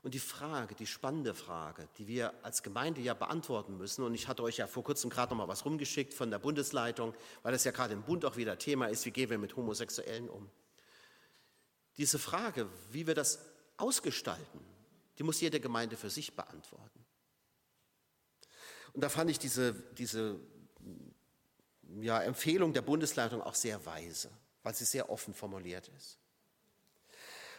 Und 0.03 0.14
die 0.14 0.19
Frage, 0.19 0.75
die 0.75 0.88
spannende 0.88 1.33
Frage, 1.33 1.88
die 1.97 2.09
wir 2.09 2.35
als 2.45 2.64
Gemeinde 2.64 3.01
ja 3.01 3.14
beantworten 3.14 3.77
müssen, 3.77 4.03
und 4.03 4.14
ich 4.14 4.27
hatte 4.27 4.42
euch 4.42 4.57
ja 4.57 4.66
vor 4.66 4.83
kurzem 4.83 5.09
gerade 5.09 5.31
noch 5.31 5.37
mal 5.37 5.47
was 5.47 5.64
rumgeschickt 5.64 6.12
von 6.12 6.33
der 6.33 6.40
Bundesleitung, 6.40 7.14
weil 7.45 7.53
das 7.53 7.62
ja 7.62 7.71
gerade 7.71 7.95
im 7.95 8.03
Bund 8.03 8.25
auch 8.25 8.37
wieder 8.37 8.59
Thema 8.59 8.87
ist, 8.87 9.07
wie 9.07 9.12
gehen 9.12 9.31
wir 9.31 9.38
mit 9.38 9.55
Homosexuellen 9.55 10.29
um? 10.29 10.51
Diese 11.99 12.19
Frage, 12.19 12.69
wie 12.90 13.07
wir 13.07 13.14
das 13.14 13.38
ausgestalten, 13.77 14.59
die 15.19 15.23
muss 15.23 15.40
jede 15.40 15.61
Gemeinde 15.61 15.97
für 15.97 16.11
sich 16.11 16.35
beantworten. 16.35 17.07
Und 18.92 19.05
da 19.05 19.09
fand 19.09 19.31
ich 19.31 19.38
diese, 19.38 19.73
diese 19.73 20.40
ja, 22.01 22.21
Empfehlung 22.23 22.73
der 22.73 22.83
Bundesleitung 22.83 23.40
auch 23.40 23.55
sehr 23.55 23.87
weise 23.87 24.33
weil 24.66 24.74
sie 24.74 24.85
sehr 24.85 25.11
offen 25.11 25.33
formuliert 25.33 25.88
ist. 25.96 26.18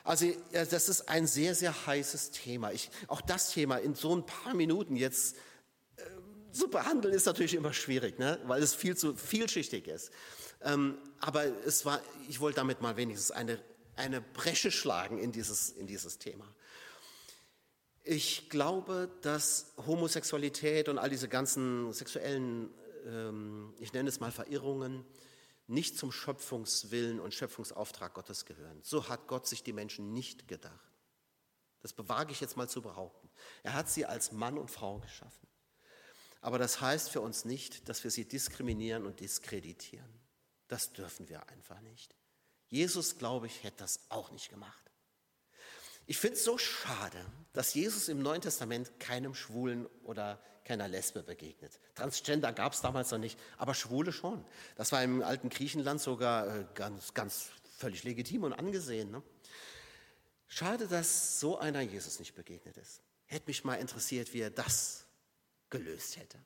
Also 0.04 0.26
das 0.52 0.90
ist 0.90 1.08
ein 1.08 1.26
sehr, 1.26 1.56
sehr 1.56 1.88
heißes 1.88 2.32
Thema. 2.32 2.74
Ich, 2.74 2.90
auch 3.08 3.22
das 3.22 3.52
Thema 3.52 3.78
in 3.78 3.96
so 3.96 4.14
ein 4.14 4.26
paar 4.26 4.54
Minuten 4.54 4.98
jetzt 4.98 5.38
äh, 5.96 6.02
zu 6.52 6.68
behandeln, 6.68 7.14
ist 7.14 7.26
natürlich 7.26 7.54
immer 7.54 7.72
schwierig, 7.72 8.20
ne? 8.20 8.42
weil 8.46 8.62
es 8.62 8.76
viel 8.76 8.98
zu 8.98 9.16
vielschichtig 9.16 9.88
ist. 9.88 10.12
Ähm, 10.62 10.98
aber 11.22 11.46
es 11.66 11.86
war, 11.86 12.02
ich 12.28 12.42
wollte 12.42 12.58
damit 12.58 12.82
mal 12.82 12.98
wenigstens 12.98 13.32
eine, 13.32 13.58
eine 13.96 14.20
Bresche 14.20 14.70
schlagen 14.70 15.18
in 15.18 15.32
dieses, 15.32 15.70
in 15.70 15.88
dieses 15.88 16.18
Thema. 16.18 16.54
Ich 18.04 18.50
glaube, 18.50 19.10
dass 19.22 19.72
Homosexualität 19.78 20.90
und 20.90 20.98
all 20.98 21.10
diese 21.10 21.30
ganzen 21.30 21.94
sexuellen, 21.94 22.70
ähm, 23.06 23.74
ich 23.80 23.94
nenne 23.94 24.10
es 24.10 24.20
mal 24.20 24.34
Verirrungen, 24.34 25.06
nicht 25.68 25.98
zum 25.98 26.12
Schöpfungswillen 26.12 27.20
und 27.20 27.34
Schöpfungsauftrag 27.34 28.14
Gottes 28.14 28.46
gehören. 28.46 28.82
So 28.84 29.10
hat 29.10 29.28
Gott 29.28 29.48
sich 29.48 29.64
die 29.64 29.74
Menschen 29.74 30.14
nicht 30.14 30.48
gedacht. 30.48 30.92
Das 31.82 31.94
bewage 31.94 32.32
ich 32.32 32.42
jetzt 32.42 32.58
mal 32.58 32.70
zu 32.70 32.82
behaupten. 32.82 33.30
Er 33.64 33.74
hat 33.74 33.90
sie 33.90 34.06
als 34.06 34.32
Mann 34.32 34.58
und 34.58 34.72
Frau 34.72 35.00
geschaffen. 35.00 35.48
Aber 36.42 36.58
das 36.58 36.82
heißt 36.82 37.10
für 37.10 37.22
uns 37.22 37.46
nicht, 37.46 37.90
dass 37.90 38.04
wir 38.04 38.12
sie 38.12 38.26
diskriminieren 38.26 39.06
und 39.06 39.20
diskreditieren. 39.20 40.20
Das 40.68 40.94
dürfen 40.94 41.30
wir 41.30 41.48
einfach 41.50 41.80
nicht. 41.82 42.16
Jesus, 42.70 43.18
glaube 43.18 43.48
ich, 43.48 43.64
hätte 43.64 43.78
das 43.78 44.00
auch 44.10 44.32
nicht 44.32 44.50
gemacht. 44.50 44.87
Ich 46.08 46.18
finde 46.18 46.38
es 46.38 46.46
so 46.46 46.58
schade, 46.58 47.24
dass 47.52 47.74
Jesus 47.74 48.08
im 48.08 48.22
Neuen 48.22 48.42
Testament 48.42 48.98
keinem 49.00 49.36
Schwulen 49.36 49.86
oder 50.04 50.42
keiner 50.64 50.88
Lesbe 50.88 51.22
begegnet. 51.22 51.80
Transgender 51.96 52.54
gab 52.54 52.74
es 52.74 52.82
damals 52.82 53.12
noch 53.12 53.18
nicht, 53.18 53.38
aber 53.58 53.74
Schwule 53.74 54.14
schon. 54.14 54.44
Das 54.76 54.94
war 54.94 55.04
im 55.04 55.22
alten 55.22 55.50
Griechenland 55.50 56.02
sogar 56.02 56.48
äh, 56.48 56.66
ganz, 56.76 57.14
ganz 57.14 57.50
völlig 57.78 58.06
legitim 58.06 58.44
und 58.44 58.54
angesehen. 58.54 59.12
Ne? 59.12 59.22
Schade, 60.48 60.88
dass 60.88 61.42
so 61.42 61.58
einer 61.58 61.82
Jesus 61.82 62.20
nicht 62.20 62.36
begegnet 62.36 62.78
ist. 62.78 63.02
Hätte 63.26 63.48
mich 63.48 63.66
mal 63.66 63.76
interessiert, 63.76 64.34
wie 64.34 64.42
er 64.42 64.50
das 64.50 65.06
gelöst 65.70 66.18
hätte. 66.18 66.40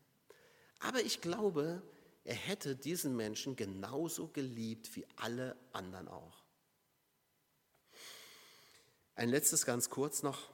Aber 0.79 1.01
ich 1.01 1.21
glaube, 1.21 1.83
er 2.23 2.35
hätte 2.35 2.75
diesen 2.75 3.15
Menschen 3.15 3.55
genauso 3.55 4.27
geliebt 4.27 4.95
wie 4.95 5.05
alle 5.17 5.55
anderen 5.71 6.07
auch. 6.07 6.40
Ein 9.15 9.29
letztes 9.29 9.65
ganz 9.65 9.89
kurz 9.89 10.23
noch. 10.23 10.49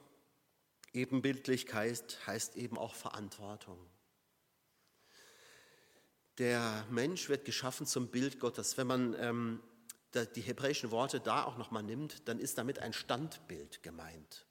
Ebenbildlichkeit 0.93 2.19
heißt 2.25 2.55
eben 2.55 2.77
auch 2.77 2.95
Verantwortung. 2.95 3.77
Der 6.37 6.85
Mensch 6.89 7.29
wird 7.29 7.45
geschaffen 7.45 7.85
zum 7.85 8.09
Bild 8.09 8.39
Gottes. 8.39 8.77
Wenn 8.77 8.87
man 8.87 9.15
ähm, 9.19 9.63
die 10.35 10.41
hebräischen 10.41 10.91
Worte 10.91 11.19
da 11.19 11.43
auch 11.43 11.57
nochmal 11.57 11.83
nimmt, 11.83 12.27
dann 12.27 12.39
ist 12.39 12.57
damit 12.57 12.79
ein 12.79 12.93
Standbild 12.93 13.83
gemeint. 13.83 14.45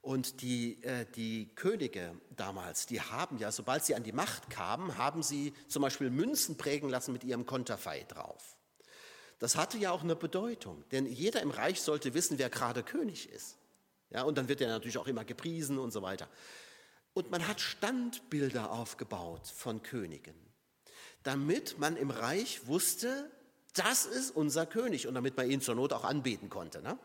Und 0.00 0.40
die, 0.42 0.82
äh, 0.84 1.04
die 1.16 1.54
Könige 1.54 2.20
damals, 2.36 2.86
die 2.86 3.00
haben 3.00 3.38
ja, 3.38 3.50
sobald 3.50 3.84
sie 3.84 3.96
an 3.96 4.04
die 4.04 4.12
Macht 4.12 4.50
kamen, 4.50 4.96
haben 4.96 5.22
sie 5.22 5.52
zum 5.68 5.82
Beispiel 5.82 6.10
Münzen 6.10 6.56
prägen 6.56 6.88
lassen 6.88 7.12
mit 7.12 7.24
ihrem 7.24 7.46
Konterfei 7.46 8.04
drauf. 8.04 8.55
Das 9.38 9.56
hatte 9.56 9.76
ja 9.78 9.90
auch 9.90 10.02
eine 10.02 10.16
Bedeutung, 10.16 10.84
denn 10.90 11.06
jeder 11.06 11.42
im 11.42 11.50
Reich 11.50 11.80
sollte 11.82 12.14
wissen, 12.14 12.38
wer 12.38 12.48
gerade 12.48 12.82
König 12.82 13.28
ist. 13.28 13.56
Ja, 14.10 14.22
und 14.22 14.38
dann 14.38 14.48
wird 14.48 14.60
er 14.60 14.68
natürlich 14.68 14.98
auch 14.98 15.08
immer 15.08 15.24
gepriesen 15.24 15.78
und 15.78 15.90
so 15.90 16.02
weiter. 16.02 16.28
Und 17.12 17.30
man 17.30 17.46
hat 17.46 17.60
Standbilder 17.60 18.70
aufgebaut 18.70 19.46
von 19.46 19.82
Königen, 19.82 20.34
damit 21.22 21.78
man 21.78 21.96
im 21.96 22.10
Reich 22.10 22.66
wusste, 22.66 23.30
das 23.74 24.06
ist 24.06 24.30
unser 24.30 24.64
König 24.64 25.06
und 25.06 25.14
damit 25.14 25.36
man 25.36 25.50
ihn 25.50 25.60
zur 25.60 25.74
Not 25.74 25.92
auch 25.92 26.04
anbeten 26.04 26.48
konnte. 26.48 26.80
Ne? 26.80 26.98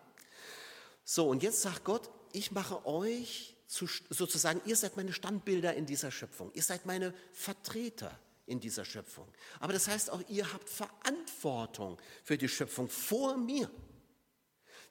So, 1.04 1.28
und 1.28 1.44
jetzt 1.44 1.62
sagt 1.62 1.84
Gott, 1.84 2.10
ich 2.32 2.52
mache 2.52 2.86
euch 2.86 3.58
zu, 3.68 3.88
sozusagen, 4.10 4.62
ihr 4.66 4.76
seid 4.76 4.96
meine 4.96 5.12
Standbilder 5.12 5.74
in 5.74 5.86
dieser 5.86 6.12
Schöpfung, 6.12 6.52
ihr 6.54 6.64
seid 6.64 6.86
meine 6.86 7.14
Vertreter 7.34 8.18
in 8.52 8.60
dieser 8.60 8.86
Schöpfung. 8.86 9.28
Aber 9.60 9.74
das 9.74 9.88
heißt 9.88 10.10
auch, 10.12 10.22
ihr 10.28 10.52
habt 10.52 10.70
Verantwortung 10.70 12.00
für 12.24 12.38
die 12.38 12.50
Schöpfung 12.50 12.90
vor 12.90 13.38
mir. 13.38 13.72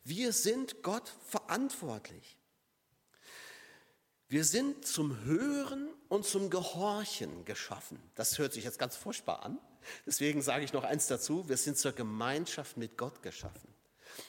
Wir 0.03 0.33
sind 0.33 0.83
Gott 0.83 1.13
verantwortlich. 1.29 2.37
Wir 4.29 4.45
sind 4.45 4.87
zum 4.87 5.25
Hören 5.25 5.89
und 6.09 6.25
zum 6.25 6.51
Gehorchen 6.51 7.45
geschaffen. 7.45 8.01
Das 8.15 8.39
hört 8.39 8.53
sich 8.53 8.65
jetzt 8.65 8.79
ganz 8.79 8.97
furchtbar 8.97 9.45
an. 9.45 9.59
Deswegen 10.07 10.41
sage 10.41 10.65
ich 10.65 10.73
noch 10.73 10.85
eins 10.85 11.07
dazu. 11.07 11.49
Wir 11.49 11.57
sind 11.57 11.77
zur 11.79 11.93
Gemeinschaft 11.93 12.77
mit 12.77 12.97
Gott 12.97 13.23
geschaffen. 13.23 13.70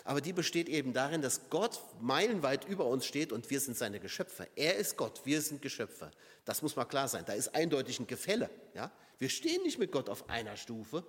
Aber 0.03 0.21
die 0.21 0.33
besteht 0.33 0.69
eben 0.69 0.93
darin, 0.93 1.21
dass 1.21 1.49
Gott 1.49 1.81
meilenweit 1.99 2.65
über 2.65 2.85
uns 2.85 3.05
steht 3.05 3.31
und 3.31 3.49
wir 3.49 3.59
sind 3.59 3.77
seine 3.77 3.99
Geschöpfe. 3.99 4.47
Er 4.55 4.75
ist 4.75 4.97
Gott, 4.97 5.21
wir 5.25 5.41
sind 5.41 5.61
Geschöpfe. 5.61 6.11
Das 6.45 6.61
muss 6.61 6.75
mal 6.75 6.85
klar 6.85 7.07
sein. 7.07 7.25
Da 7.25 7.33
ist 7.33 7.55
eindeutig 7.55 7.99
ein 7.99 8.07
Gefälle. 8.07 8.49
Ja? 8.73 8.91
Wir 9.19 9.29
stehen 9.29 9.63
nicht 9.63 9.79
mit 9.79 9.91
Gott 9.91 10.09
auf 10.09 10.29
einer 10.29 10.57
Stufe. 10.57 11.03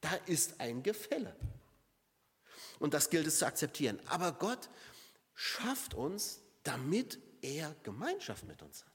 Da 0.00 0.14
ist 0.26 0.60
ein 0.60 0.82
Gefälle. 0.82 1.34
Und 2.78 2.94
das 2.94 3.10
gilt 3.10 3.26
es 3.26 3.38
zu 3.38 3.46
akzeptieren. 3.46 4.00
Aber 4.06 4.32
Gott 4.32 4.68
schafft 5.34 5.94
uns, 5.94 6.40
damit 6.62 7.18
er 7.42 7.74
Gemeinschaft 7.82 8.44
mit 8.44 8.62
uns 8.62 8.84
hat. 8.84 8.87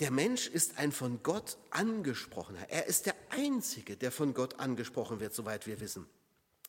Der 0.00 0.10
Mensch 0.10 0.48
ist 0.48 0.78
ein 0.78 0.92
von 0.92 1.22
Gott 1.22 1.58
angesprochener. 1.70 2.70
Er 2.70 2.86
ist 2.86 3.04
der 3.04 3.14
Einzige, 3.28 3.98
der 3.98 4.10
von 4.10 4.32
Gott 4.32 4.58
angesprochen 4.58 5.20
wird, 5.20 5.34
soweit 5.34 5.66
wir 5.66 5.78
wissen. 5.80 6.06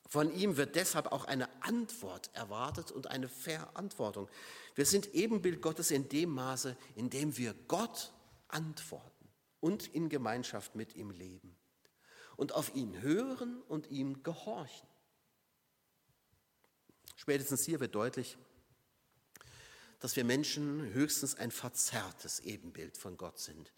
Von 0.09 0.33
ihm 0.33 0.57
wird 0.57 0.75
deshalb 0.75 1.13
auch 1.13 1.23
eine 1.23 1.47
Antwort 1.63 2.29
erwartet 2.33 2.91
und 2.91 3.07
eine 3.07 3.29
Verantwortung. 3.29 4.29
Wir 4.75 4.85
sind 4.85 5.13
Ebenbild 5.13 5.61
Gottes 5.61 5.89
in 5.91 6.09
dem 6.09 6.31
Maße, 6.31 6.75
in 6.95 7.09
dem 7.09 7.37
wir 7.37 7.53
Gott 7.69 8.11
antworten 8.49 9.29
und 9.61 9.87
in 9.87 10.09
Gemeinschaft 10.09 10.75
mit 10.75 10.97
ihm 10.97 11.11
leben 11.11 11.55
und 12.35 12.53
auf 12.53 12.75
ihn 12.75 13.01
hören 13.01 13.61
und 13.69 13.89
ihm 13.89 14.23
gehorchen. 14.23 14.89
Spätestens 17.15 17.63
hier 17.63 17.79
wird 17.79 17.95
deutlich, 17.95 18.37
dass 20.01 20.15
wir 20.15 20.25
Menschen 20.25 20.93
höchstens 20.93 21.35
ein 21.35 21.51
verzerrtes 21.51 22.41
Ebenbild 22.41 22.97
von 22.97 23.15
Gott 23.15 23.39
sind. 23.39 23.71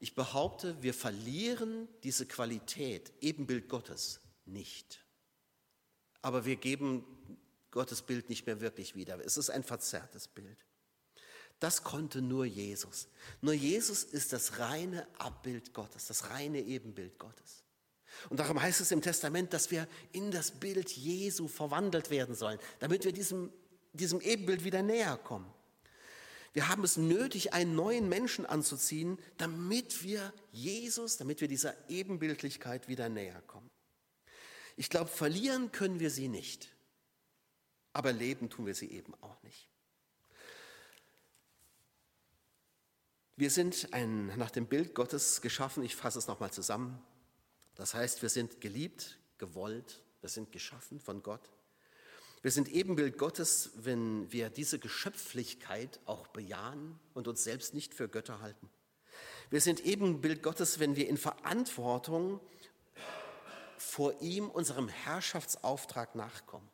Ich 0.00 0.14
behaupte, 0.14 0.82
wir 0.82 0.94
verlieren 0.94 1.88
diese 2.02 2.26
Qualität, 2.26 3.12
Ebenbild 3.20 3.68
Gottes, 3.68 4.20
nicht. 4.46 5.04
Aber 6.22 6.44
wir 6.44 6.56
geben 6.56 7.04
Gottes 7.70 8.02
Bild 8.02 8.28
nicht 8.28 8.46
mehr 8.46 8.60
wirklich 8.60 8.94
wieder. 8.94 9.22
Es 9.24 9.36
ist 9.36 9.50
ein 9.50 9.62
verzerrtes 9.62 10.26
Bild. 10.26 10.64
Das 11.60 11.82
konnte 11.82 12.22
nur 12.22 12.44
Jesus. 12.44 13.08
Nur 13.40 13.52
Jesus 13.52 14.04
ist 14.04 14.32
das 14.32 14.58
reine 14.58 15.06
Abbild 15.18 15.74
Gottes, 15.74 16.06
das 16.06 16.30
reine 16.30 16.60
Ebenbild 16.60 17.18
Gottes. 17.18 17.64
Und 18.30 18.40
darum 18.40 18.60
heißt 18.60 18.80
es 18.80 18.90
im 18.90 19.02
Testament, 19.02 19.52
dass 19.52 19.70
wir 19.70 19.86
in 20.12 20.30
das 20.30 20.52
Bild 20.52 20.90
Jesu 20.90 21.46
verwandelt 21.46 22.10
werden 22.10 22.34
sollen, 22.34 22.58
damit 22.78 23.04
wir 23.04 23.12
diesem, 23.12 23.52
diesem 23.92 24.20
Ebenbild 24.20 24.64
wieder 24.64 24.82
näher 24.82 25.16
kommen. 25.18 25.52
Wir 26.52 26.68
haben 26.68 26.84
es 26.84 26.96
nötig, 26.96 27.52
einen 27.52 27.74
neuen 27.74 28.08
Menschen 28.08 28.46
anzuziehen, 28.46 29.18
damit 29.36 30.02
wir 30.02 30.32
Jesus, 30.50 31.16
damit 31.16 31.40
wir 31.40 31.48
dieser 31.48 31.74
Ebenbildlichkeit 31.88 32.88
wieder 32.88 33.08
näher 33.08 33.40
kommen. 33.42 33.70
Ich 34.76 34.90
glaube, 34.90 35.10
verlieren 35.10 35.72
können 35.72 36.00
wir 36.00 36.10
sie 36.10 36.28
nicht, 36.28 36.74
aber 37.92 38.12
leben 38.12 38.48
tun 38.48 38.66
wir 38.66 38.74
sie 38.74 38.90
eben 38.90 39.14
auch 39.20 39.42
nicht. 39.42 39.68
Wir 43.36 43.50
sind 43.50 43.92
ein, 43.92 44.36
nach 44.36 44.50
dem 44.50 44.66
Bild 44.66 44.94
Gottes 44.94 45.40
geschaffen, 45.40 45.84
ich 45.84 45.94
fasse 45.94 46.18
es 46.18 46.26
nochmal 46.26 46.52
zusammen. 46.52 47.00
Das 47.76 47.94
heißt, 47.94 48.22
wir 48.22 48.28
sind 48.28 48.60
geliebt, 48.60 49.18
gewollt, 49.38 50.02
wir 50.20 50.28
sind 50.28 50.50
geschaffen 50.50 50.98
von 50.98 51.22
Gott. 51.22 51.48
Wir 52.42 52.50
sind 52.50 52.68
Ebenbild 52.68 53.18
Gottes, 53.18 53.70
wenn 53.74 54.30
wir 54.30 54.48
diese 54.48 54.78
Geschöpflichkeit 54.78 56.00
auch 56.06 56.28
bejahen 56.28 56.98
und 57.14 57.26
uns 57.26 57.42
selbst 57.42 57.74
nicht 57.74 57.94
für 57.94 58.08
Götter 58.08 58.40
halten. 58.40 58.70
Wir 59.50 59.60
sind 59.60 59.80
Ebenbild 59.84 60.42
Gottes, 60.42 60.78
wenn 60.78 60.94
wir 60.94 61.08
in 61.08 61.16
Verantwortung 61.16 62.40
vor 63.76 64.20
ihm 64.20 64.48
unserem 64.48 64.88
Herrschaftsauftrag 64.88 66.14
nachkommen. 66.14 66.68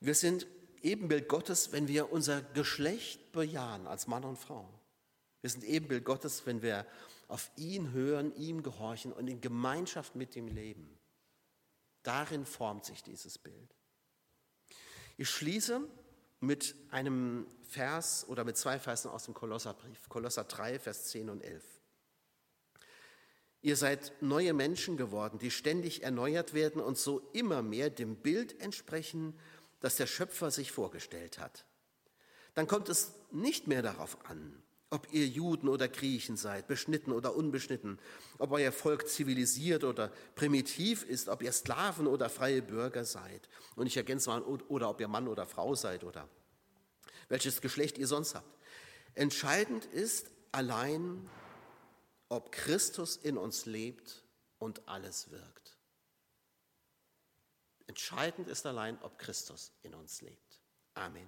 Wir 0.00 0.14
sind 0.14 0.46
Ebenbild 0.82 1.28
Gottes, 1.28 1.72
wenn 1.72 1.88
wir 1.88 2.12
unser 2.12 2.42
Geschlecht 2.42 3.32
bejahen 3.32 3.86
als 3.86 4.06
Mann 4.06 4.24
und 4.24 4.38
Frau. 4.38 4.68
Wir 5.40 5.50
sind 5.50 5.64
Ebenbild 5.64 6.04
Gottes, 6.04 6.46
wenn 6.46 6.62
wir 6.62 6.86
auf 7.28 7.50
ihn 7.56 7.92
hören, 7.92 8.34
ihm 8.36 8.62
gehorchen 8.62 9.12
und 9.12 9.28
in 9.28 9.40
Gemeinschaft 9.40 10.14
mit 10.14 10.36
ihm 10.36 10.48
leben. 10.48 10.98
Darin 12.02 12.44
formt 12.44 12.84
sich 12.84 13.02
dieses 13.02 13.38
Bild. 13.38 13.74
Ich 15.16 15.30
schließe 15.30 15.80
mit 16.40 16.74
einem 16.90 17.46
Vers 17.62 18.26
oder 18.28 18.44
mit 18.44 18.56
zwei 18.56 18.78
Versen 18.78 19.10
aus 19.10 19.24
dem 19.24 19.34
Kolosserbrief, 19.34 20.08
Kolosser 20.08 20.44
3, 20.44 20.78
Vers 20.78 21.06
10 21.06 21.30
und 21.30 21.42
11. 21.42 21.62
Ihr 23.62 23.76
seid 23.76 24.12
neue 24.20 24.52
Menschen 24.52 24.96
geworden, 24.96 25.38
die 25.38 25.50
ständig 25.50 26.02
erneuert 26.02 26.52
werden 26.52 26.82
und 26.82 26.98
so 26.98 27.20
immer 27.32 27.62
mehr 27.62 27.90
dem 27.90 28.16
Bild 28.16 28.60
entsprechen, 28.60 29.38
das 29.80 29.96
der 29.96 30.06
Schöpfer 30.06 30.50
sich 30.50 30.72
vorgestellt 30.72 31.38
hat. 31.38 31.64
Dann 32.54 32.66
kommt 32.66 32.88
es 32.88 33.14
nicht 33.30 33.66
mehr 33.66 33.82
darauf 33.82 34.18
an, 34.26 34.62
ob 34.94 35.12
ihr 35.12 35.26
Juden 35.26 35.68
oder 35.68 35.88
Griechen 35.88 36.36
seid, 36.36 36.68
beschnitten 36.68 37.10
oder 37.10 37.34
unbeschnitten, 37.34 37.98
ob 38.38 38.52
euer 38.52 38.70
Volk 38.70 39.08
zivilisiert 39.08 39.82
oder 39.82 40.12
primitiv 40.36 41.02
ist, 41.02 41.28
ob 41.28 41.42
ihr 41.42 41.52
Sklaven 41.52 42.06
oder 42.06 42.30
freie 42.30 42.62
Bürger 42.62 43.04
seid. 43.04 43.48
Und 43.74 43.88
ich 43.88 43.96
ergänze 43.96 44.30
mal, 44.30 44.42
oder 44.42 44.88
ob 44.88 45.00
ihr 45.00 45.08
Mann 45.08 45.26
oder 45.26 45.46
Frau 45.46 45.74
seid 45.74 46.04
oder 46.04 46.28
welches 47.28 47.60
Geschlecht 47.60 47.98
ihr 47.98 48.06
sonst 48.06 48.36
habt. 48.36 48.58
Entscheidend 49.14 49.84
ist 49.86 50.30
allein, 50.52 51.28
ob 52.28 52.52
Christus 52.52 53.16
in 53.16 53.36
uns 53.36 53.66
lebt 53.66 54.22
und 54.58 54.86
alles 54.88 55.30
wirkt. 55.30 55.76
Entscheidend 57.88 58.48
ist 58.48 58.64
allein, 58.64 58.96
ob 59.02 59.18
Christus 59.18 59.72
in 59.82 59.94
uns 59.94 60.22
lebt. 60.22 60.60
Amen. 60.94 61.26